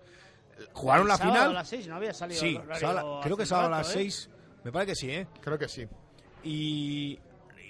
[0.74, 1.50] Jugaron El la final.
[1.50, 2.60] a las seis, no había salido Sí,
[3.24, 4.04] creo que sábado a las rato, ¿eh?
[4.04, 4.30] 6.
[4.66, 5.28] Me parece que sí, ¿eh?
[5.42, 5.88] Creo que sí.
[6.44, 7.18] Y,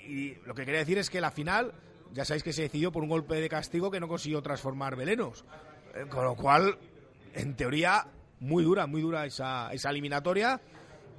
[0.08, 1.72] y lo que quería decir es que la final,
[2.14, 5.46] ya sabéis que se decidió por un golpe de castigo que no consiguió transformar Belenos.
[5.96, 6.78] Eh, Con lo cual,
[7.36, 8.08] en teoría,
[8.40, 10.60] muy dura, muy dura esa, esa eliminatoria.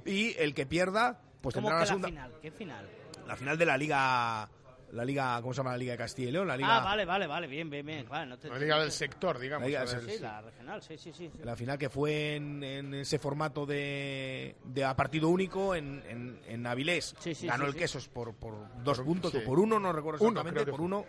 [0.05, 2.07] Y el que pierda, pues ¿Cómo tendrá que la segunda.
[2.07, 2.31] final?
[2.41, 2.89] ¿Qué final?
[3.27, 4.49] La final de la Liga.
[4.93, 5.41] La Liga.
[5.41, 6.47] ¿Cómo se llama la Liga de Castilla y León?
[6.49, 6.77] La Liga.
[6.77, 8.05] Ah, vale, vale, vale, bien, bien, bien.
[8.09, 9.63] Vale, no te- La liga del sector, digamos.
[9.63, 10.21] La liga del Sí, sí.
[10.21, 11.29] la regional, sí, sí, sí.
[11.33, 11.39] sí.
[11.45, 16.39] La final que fue en, en ese formato de, de a partido único en, en,
[16.45, 17.15] en Avilés.
[17.19, 17.79] Sí, sí, Ganó sí, el sí.
[17.79, 19.37] Quesos por, por dos Por- puntos sí.
[19.37, 21.05] o por uno, no recuerdo exactamente, por uno.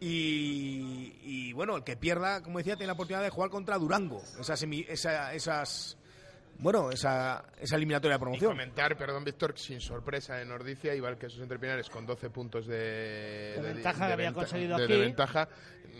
[0.00, 4.22] Y, y, bueno, el que pierda, como decía, tiene la oportunidad de jugar contra Durango.
[4.40, 5.96] Esa semi- esa- esas.
[6.58, 8.50] Bueno, esa, esa eliminatoria de Y promoción.
[8.52, 13.54] comentar, perdón, Víctor, sin sorpresa en Nordicia, igual que esos entrepinares con 12 puntos de,
[13.56, 14.92] De ventaja que había venta- conseguido de- aquí.
[14.92, 15.48] de ventaja.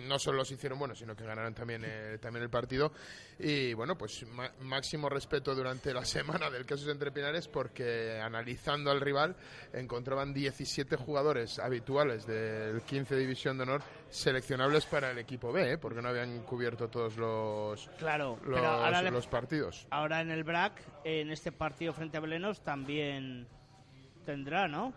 [0.08, 2.92] No solo los hicieron buenos, sino que ganaron también, eh, también el partido.
[3.38, 6.04] Y bueno, pues ma- máximo respeto durante la
[6.46, 9.36] semana del Quesos Entrepinares porque analizando al rival
[9.72, 13.82] encontraban 17 jugadores habituales del 15 División de Honor
[14.14, 15.78] seleccionables para el equipo B, ¿eh?
[15.78, 19.86] porque no habían cubierto todos los, Claro, los, pero ahora, le- partidos.
[19.90, 23.48] ahora en el BRAC, en este partido frente a Belenos, también
[24.24, 24.92] tendrá, ¿no?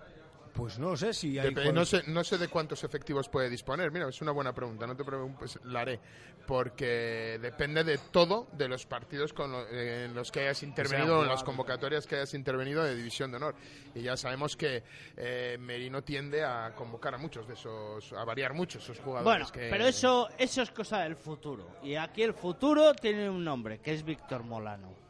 [0.57, 1.49] Pues no sé si hay.
[1.53, 3.91] Dep- no, sé, no sé de cuántos efectivos puede disponer.
[3.91, 5.99] Mira, es una buena pregunta, no te preocupes, la haré.
[6.47, 11.21] Porque depende de todo de los partidos con lo- eh, en los que hayas intervenido,
[11.23, 13.55] en las convocatorias que hayas intervenido de División de Honor.
[13.93, 14.83] Y ya sabemos que
[15.15, 19.23] eh, Merino tiende a convocar a muchos de esos, a variar mucho esos jugadores.
[19.25, 21.67] Bueno, que- pero eso, eso es cosa del futuro.
[21.83, 25.06] Y aquí el futuro tiene un nombre, que es Víctor Molano.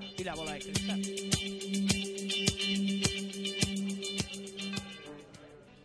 [0.00, 1.02] Y la bola de cristal.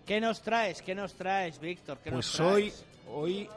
[0.05, 0.81] ¿Qué nos traes?
[0.81, 1.99] ¿Qué nos traes, Víctor?
[2.03, 2.85] ¿Qué nos Pues traes?
[3.09, 3.49] hoy, hoy,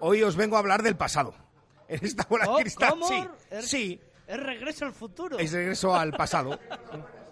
[0.00, 1.34] hoy os vengo a hablar del pasado.
[1.88, 3.06] En esta bola Oh, de cristal, ¿cómo?
[3.08, 3.28] sí.
[3.50, 5.38] Es- Sí, Es regreso al futuro.
[5.38, 6.58] es regreso al pasado.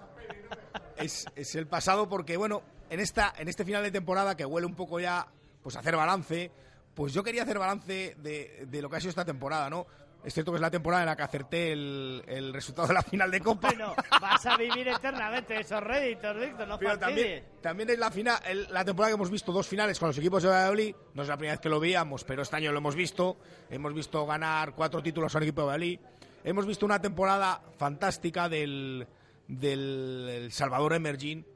[0.99, 4.67] es, es el pasado porque, bueno, en, esta, en este final de temporada que huele
[4.67, 5.27] un poco ya
[5.63, 6.51] pues a hacer balance,
[6.95, 9.87] pues yo quería hacer balance de, de lo que ha sido esta temporada, ¿no?
[10.23, 13.03] Es cierto que es la temporada en la que acerté el, el resultado de la
[13.03, 13.69] final de Copa.
[13.69, 18.39] Bueno, vas a vivir eternamente esos réditos, Víctor, no Pero también, también es la, final,
[18.47, 20.95] el- la temporada que hemos visto dos finales con los equipos de Valladolid.
[21.15, 23.39] No es la primera vez que lo veíamos, pero este año lo hemos visto.
[23.71, 26.01] Hemos visto ganar cuatro títulos al equipo de Valladolid.
[26.45, 29.07] Hemos visto una temporada fantástica del,
[29.49, 31.47] del el Salvador Emerging.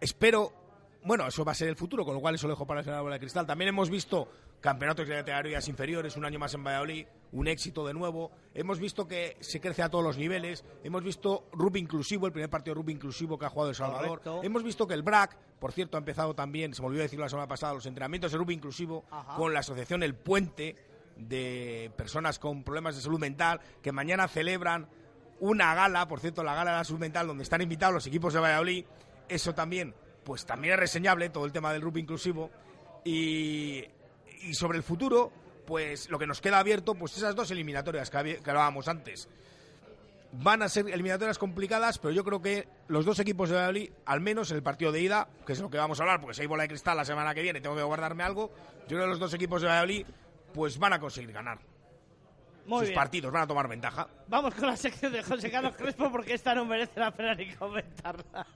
[0.00, 0.52] Espero,
[1.02, 3.10] bueno, eso va a ser el futuro, con lo cual eso lo dejo para el
[3.10, 3.46] de cristal.
[3.46, 4.30] También hemos visto
[4.60, 8.30] campeonatos de categorías inferiores, un año más en Valladolid, un éxito de nuevo.
[8.54, 10.64] Hemos visto que se crece a todos los niveles.
[10.84, 14.20] Hemos visto rugby inclusivo, el primer partido de rugby inclusivo que ha jugado El Salvador.
[14.20, 14.40] Correcto.
[14.42, 17.30] Hemos visto que el BRAC, por cierto, ha empezado también, se me olvidó decirlo la
[17.30, 19.36] semana pasada, los entrenamientos de rugby inclusivo Ajá.
[19.36, 20.76] con la asociación El Puente
[21.16, 24.88] de personas con problemas de salud mental que mañana celebran
[25.40, 28.32] una gala, por cierto, la gala de la salud mental donde están invitados los equipos
[28.34, 28.84] de Valladolid.
[29.28, 32.50] Eso también, pues también es reseñable todo el tema del rugby inclusivo
[33.04, 33.84] y,
[34.42, 35.30] y sobre el futuro,
[35.68, 39.28] pues lo que nos queda abierto, pues esas dos eliminatorias que, hablábamos antes.
[40.32, 44.22] Van a ser eliminatorias complicadas, pero yo creo que los dos equipos de Valladolid, al
[44.22, 46.40] menos en el partido de ida, que es lo que vamos a hablar, porque si
[46.40, 48.50] hay bola de cristal la semana que viene, tengo que guardarme algo,
[48.82, 50.06] yo creo que los dos equipos de Valladolid,
[50.54, 51.58] pues van a conseguir ganar
[52.64, 52.94] Muy sus bien.
[52.94, 54.08] partidos, van a tomar ventaja.
[54.26, 57.54] Vamos con la sección de José Carlos Crespo porque esta no merece la pena ni
[57.54, 58.46] comentarla.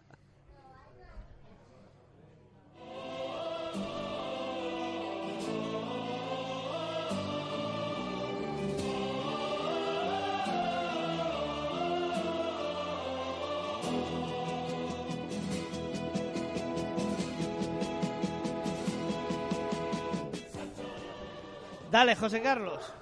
[21.93, 22.93] Dale, José Carlos.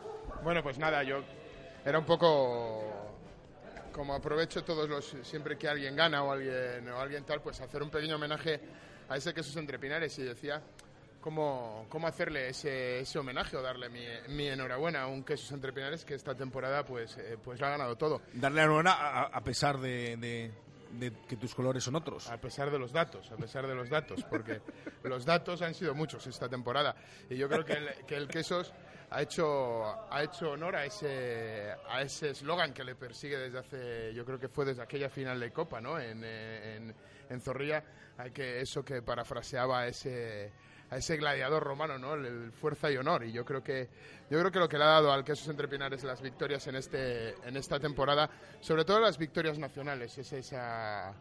[0.42, 1.22] Bueno, pues nada, yo
[1.84, 2.82] era un poco
[3.92, 7.82] como aprovecho todos los siempre que alguien gana o alguien o alguien tal, pues hacer
[7.82, 8.60] un pequeño homenaje
[9.08, 10.60] a ese quesos entre pinares y decía
[11.20, 15.72] cómo, cómo hacerle ese, ese homenaje o darle mi, mi enhorabuena a un quesos entre
[15.72, 18.22] pinares que esta temporada pues eh, pues lo ha ganado todo.
[18.34, 20.50] Darle enhorabuena a, a pesar de, de-
[20.92, 22.28] de que tus colores son otros.
[22.28, 24.60] A pesar de los datos, a pesar de los datos, porque
[25.04, 26.94] los datos han sido muchos esta temporada.
[27.28, 28.72] Y yo creo que el, que el Quesos
[29.10, 34.14] ha hecho ha hecho honor a ese a ese eslogan que le persigue desde hace
[34.14, 36.94] yo creo que fue desde aquella final de Copa no en, en,
[37.28, 37.82] en Zorrilla
[38.32, 40.52] que eso que parafraseaba ese
[40.90, 43.88] a ese gladiador romano no el, el fuerza y honor y yo creo que
[44.28, 46.76] yo creo que lo que le ha dado al Quesos Entre Pinares las victorias en
[46.76, 48.28] este en esta temporada
[48.60, 51.14] sobre todo las victorias nacionales es esa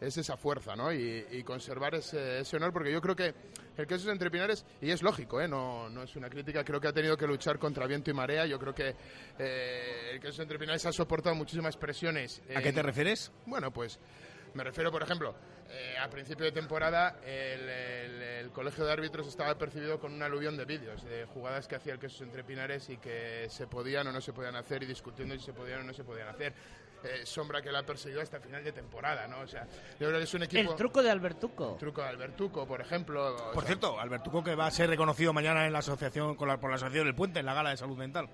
[0.00, 0.92] es esa fuerza, ¿no?
[0.92, 3.34] Y, y conservar ese, ese, honor, porque yo creo que
[3.76, 5.48] el Quesos Entre Pinares, y es lógico, ¿eh?
[5.48, 8.46] No, no es una crítica, creo que ha tenido que luchar contra viento y marea.
[8.46, 8.94] Yo creo que
[9.38, 12.42] eh, el Quesos Entre Pinares ha soportado muchísimas presiones.
[12.54, 13.32] ¿A qué te refieres?
[13.46, 13.98] Bueno, pues
[14.54, 15.34] me refiero, por ejemplo,
[15.76, 20.22] eh, a principio de temporada el, el, el, colegio de árbitros estaba percibido con un
[20.22, 24.06] aluvión de vídeos, de jugadas que hacía el Quesos Entre Pinares y que se podían
[24.06, 26.54] o no se podían hacer y discutiendo si se podían o no se podían hacer.
[27.02, 29.40] Eh, sombra que la ha perseguido hasta final de temporada, ¿no?
[29.40, 29.66] O sea,
[30.00, 30.70] yo creo que es un equipo...
[30.70, 31.72] El truco de Albertuco.
[31.72, 33.36] El truco de Albertuco, por ejemplo.
[33.52, 33.66] Por sea...
[33.66, 36.76] cierto, Albertuco que va a ser reconocido mañana en la asociación con la, por la
[36.76, 38.30] Asociación del Puente, en la Gala de Salud Mental.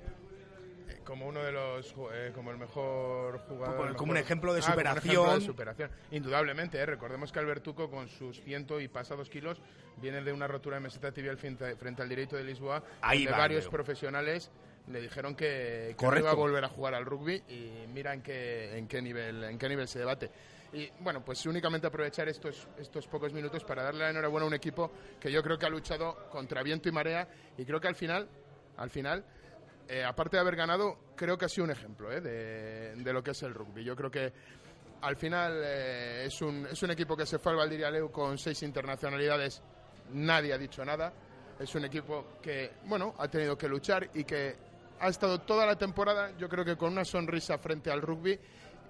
[1.11, 1.93] Como uno de los...
[2.13, 3.75] Eh, como el mejor jugador...
[3.75, 4.11] Como, mejor...
[4.11, 5.17] un ejemplo de ah, superación.
[5.17, 5.91] Un ejemplo de superación.
[6.13, 6.87] Indudablemente, ¿eh?
[6.87, 9.61] recordemos que Albertuco con sus ciento y pasados kilos
[9.97, 13.33] viene de una rotura de meseta tibial frente, frente al derecho de Lisboa, Ahí de
[13.33, 14.53] va, varios profesionales
[14.87, 18.23] le dijeron que, que no iba a volver a jugar al rugby y mira en
[18.23, 20.31] qué, en qué, nivel, en qué nivel se debate.
[20.73, 24.55] Y bueno, pues únicamente aprovechar estos, estos pocos minutos para darle la enhorabuena a un
[24.55, 27.27] equipo que yo creo que ha luchado contra viento y marea
[27.59, 28.29] y creo que al final,
[28.77, 29.25] al final,
[29.93, 33.32] eh, aparte de haber ganado, creo que ha sido un ejemplo eh, de, lo que
[33.32, 33.82] es el rugby.
[33.82, 34.32] Yo creo que
[35.01, 38.38] al final eh, es, un, es un equipo que se fue al Valdiria Leu con
[38.38, 39.61] seis internacionalidades,
[40.12, 41.12] nadie ha dicho nada.
[41.59, 44.55] Es un equipo que, bueno, ha tenido que luchar y que
[45.01, 48.38] ha estado toda la temporada, yo creo que con una sonrisa frente al rugby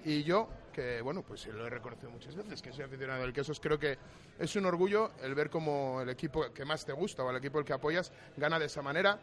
[0.05, 3.61] y yo, que bueno, pues lo he reconocido muchas veces, que soy aficionado del quesos,
[3.61, 3.99] creo que
[4.39, 7.59] es un orgullo el ver cómo el equipo que más te gusta o el equipo
[7.59, 9.21] al que apoyas gana de esa manera,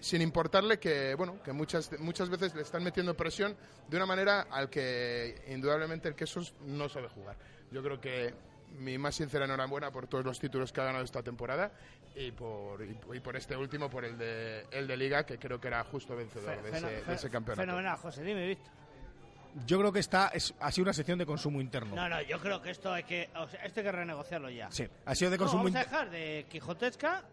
[0.00, 3.56] sin importarle que, bueno, que muchas, muchas veces le están metiendo presión
[3.88, 7.36] de una manera al que indudablemente el quesos no sabe jugar.
[7.70, 8.34] Yo creo que
[8.78, 11.72] mi más sincera enhorabuena por todos los títulos que ha ganado esta temporada
[12.14, 15.60] y por, y, y por este último, por el de, el de Liga, que creo
[15.60, 17.62] que era justo vencedor de, ese, de ese campeonato.
[17.62, 18.72] Fenomenal, José, dime, Víctor.
[19.66, 21.94] Yo creo que esta es, ha sido una sección de consumo interno.
[21.94, 24.70] No, no, yo creo que esto hay que, o sea, esto hay que renegociarlo ya.
[24.70, 25.98] Sí, ha sido de consumo vamos a interno.
[25.98, 27.24] dejar de Quijotesca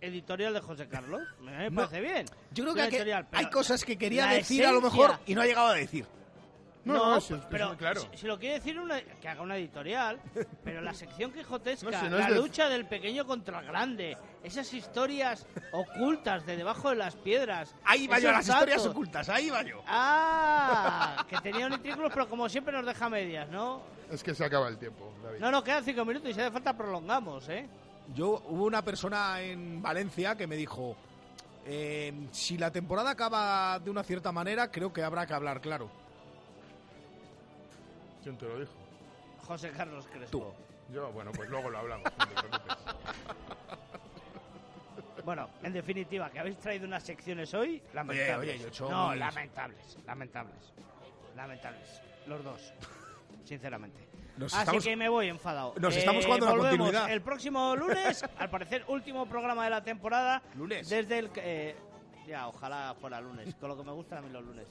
[0.00, 1.22] editorial de José Carlos.
[1.40, 2.26] Me parece no, bien.
[2.52, 4.68] Yo creo que, editorial, hay cosas que quería decir esencia...
[4.68, 6.06] a lo mejor y no ha llegado a decir.
[6.84, 8.00] No, no, no es, pero es claro.
[8.00, 10.20] si, si, lo quiere decir una, que haga una editorial,
[10.62, 12.36] pero la sección quijotesca, no, si la de...
[12.36, 17.74] lucha del pequeño contra el grande, esas historias ocultas de debajo de las piedras.
[17.84, 18.62] Ahí va yo, las datos.
[18.62, 19.82] historias ocultas, ahí va yo.
[19.86, 23.82] Ah, que tenía un triciclos, pero como siempre nos deja medias, ¿no?
[24.10, 25.40] Es que se acaba el tiempo, David.
[25.40, 27.66] No, no, quedan cinco minutos y si hace falta prolongamos, ¿eh?
[28.14, 30.94] Yo, hubo una persona en Valencia que me dijo,
[31.64, 36.03] eh, si la temporada acaba de una cierta manera, creo que habrá que hablar claro.
[38.24, 38.72] ¿Quién te lo dijo?
[39.46, 40.38] José Carlos Crespo.
[40.88, 40.92] Tú.
[40.94, 42.76] Yo, bueno, pues luego lo hablamos, no te preocupes.
[45.24, 48.56] Bueno, en definitiva, que habéis traído unas secciones hoy lamentables.
[48.56, 50.74] Oye, oye, yo no, lamentables, lamentables.
[51.34, 52.02] Lamentables.
[52.26, 52.74] Los dos,
[53.42, 54.06] sinceramente.
[54.36, 55.72] Nos Así estamos, que me voy enfadado.
[55.80, 57.10] Nos estamos jugando eh, la continuidad.
[57.10, 60.42] El próximo lunes, al parecer, último programa de la temporada.
[60.56, 60.90] Lunes.
[60.90, 61.30] Desde el.
[61.36, 61.74] Eh,
[62.26, 64.68] ya, ojalá fuera lunes, con lo que me gustan a mí los lunes.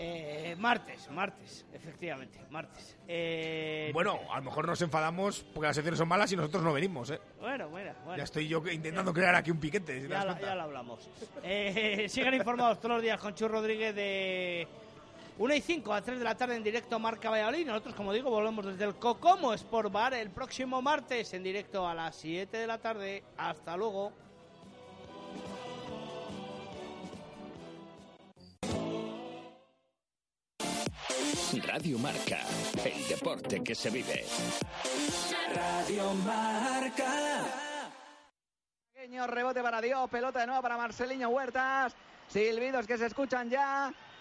[0.00, 2.96] Eh, martes, martes, efectivamente, martes.
[3.08, 6.72] Eh, bueno, a lo mejor nos enfadamos porque las secciones son malas y nosotros no
[6.72, 7.20] venimos, ¿eh?
[7.40, 8.16] Bueno, bueno, bueno.
[8.16, 10.02] Ya estoy yo intentando crear aquí un piquete.
[10.02, 11.10] Si ya, lo, ya, lo, hablamos.
[11.42, 14.68] Eh, sigan informados todos los días con Chu Rodríguez de
[15.38, 17.66] 1 y 5 a 3 de la tarde en directo Marca Valladolid.
[17.66, 21.94] Nosotros, como digo, volvemos desde el Cocomo Sport Bar el próximo martes en directo a
[21.94, 23.24] las 7 de la tarde.
[23.36, 24.12] Hasta luego.
[31.66, 32.40] Radio Marca,
[32.84, 34.24] el deporte que se vive.
[35.54, 37.44] Radio Marca.
[38.92, 41.94] Pequeño rebote para Dios, pelota de nuevo para Marceliño Huertas.
[42.28, 43.92] Silbidos que se escuchan ya.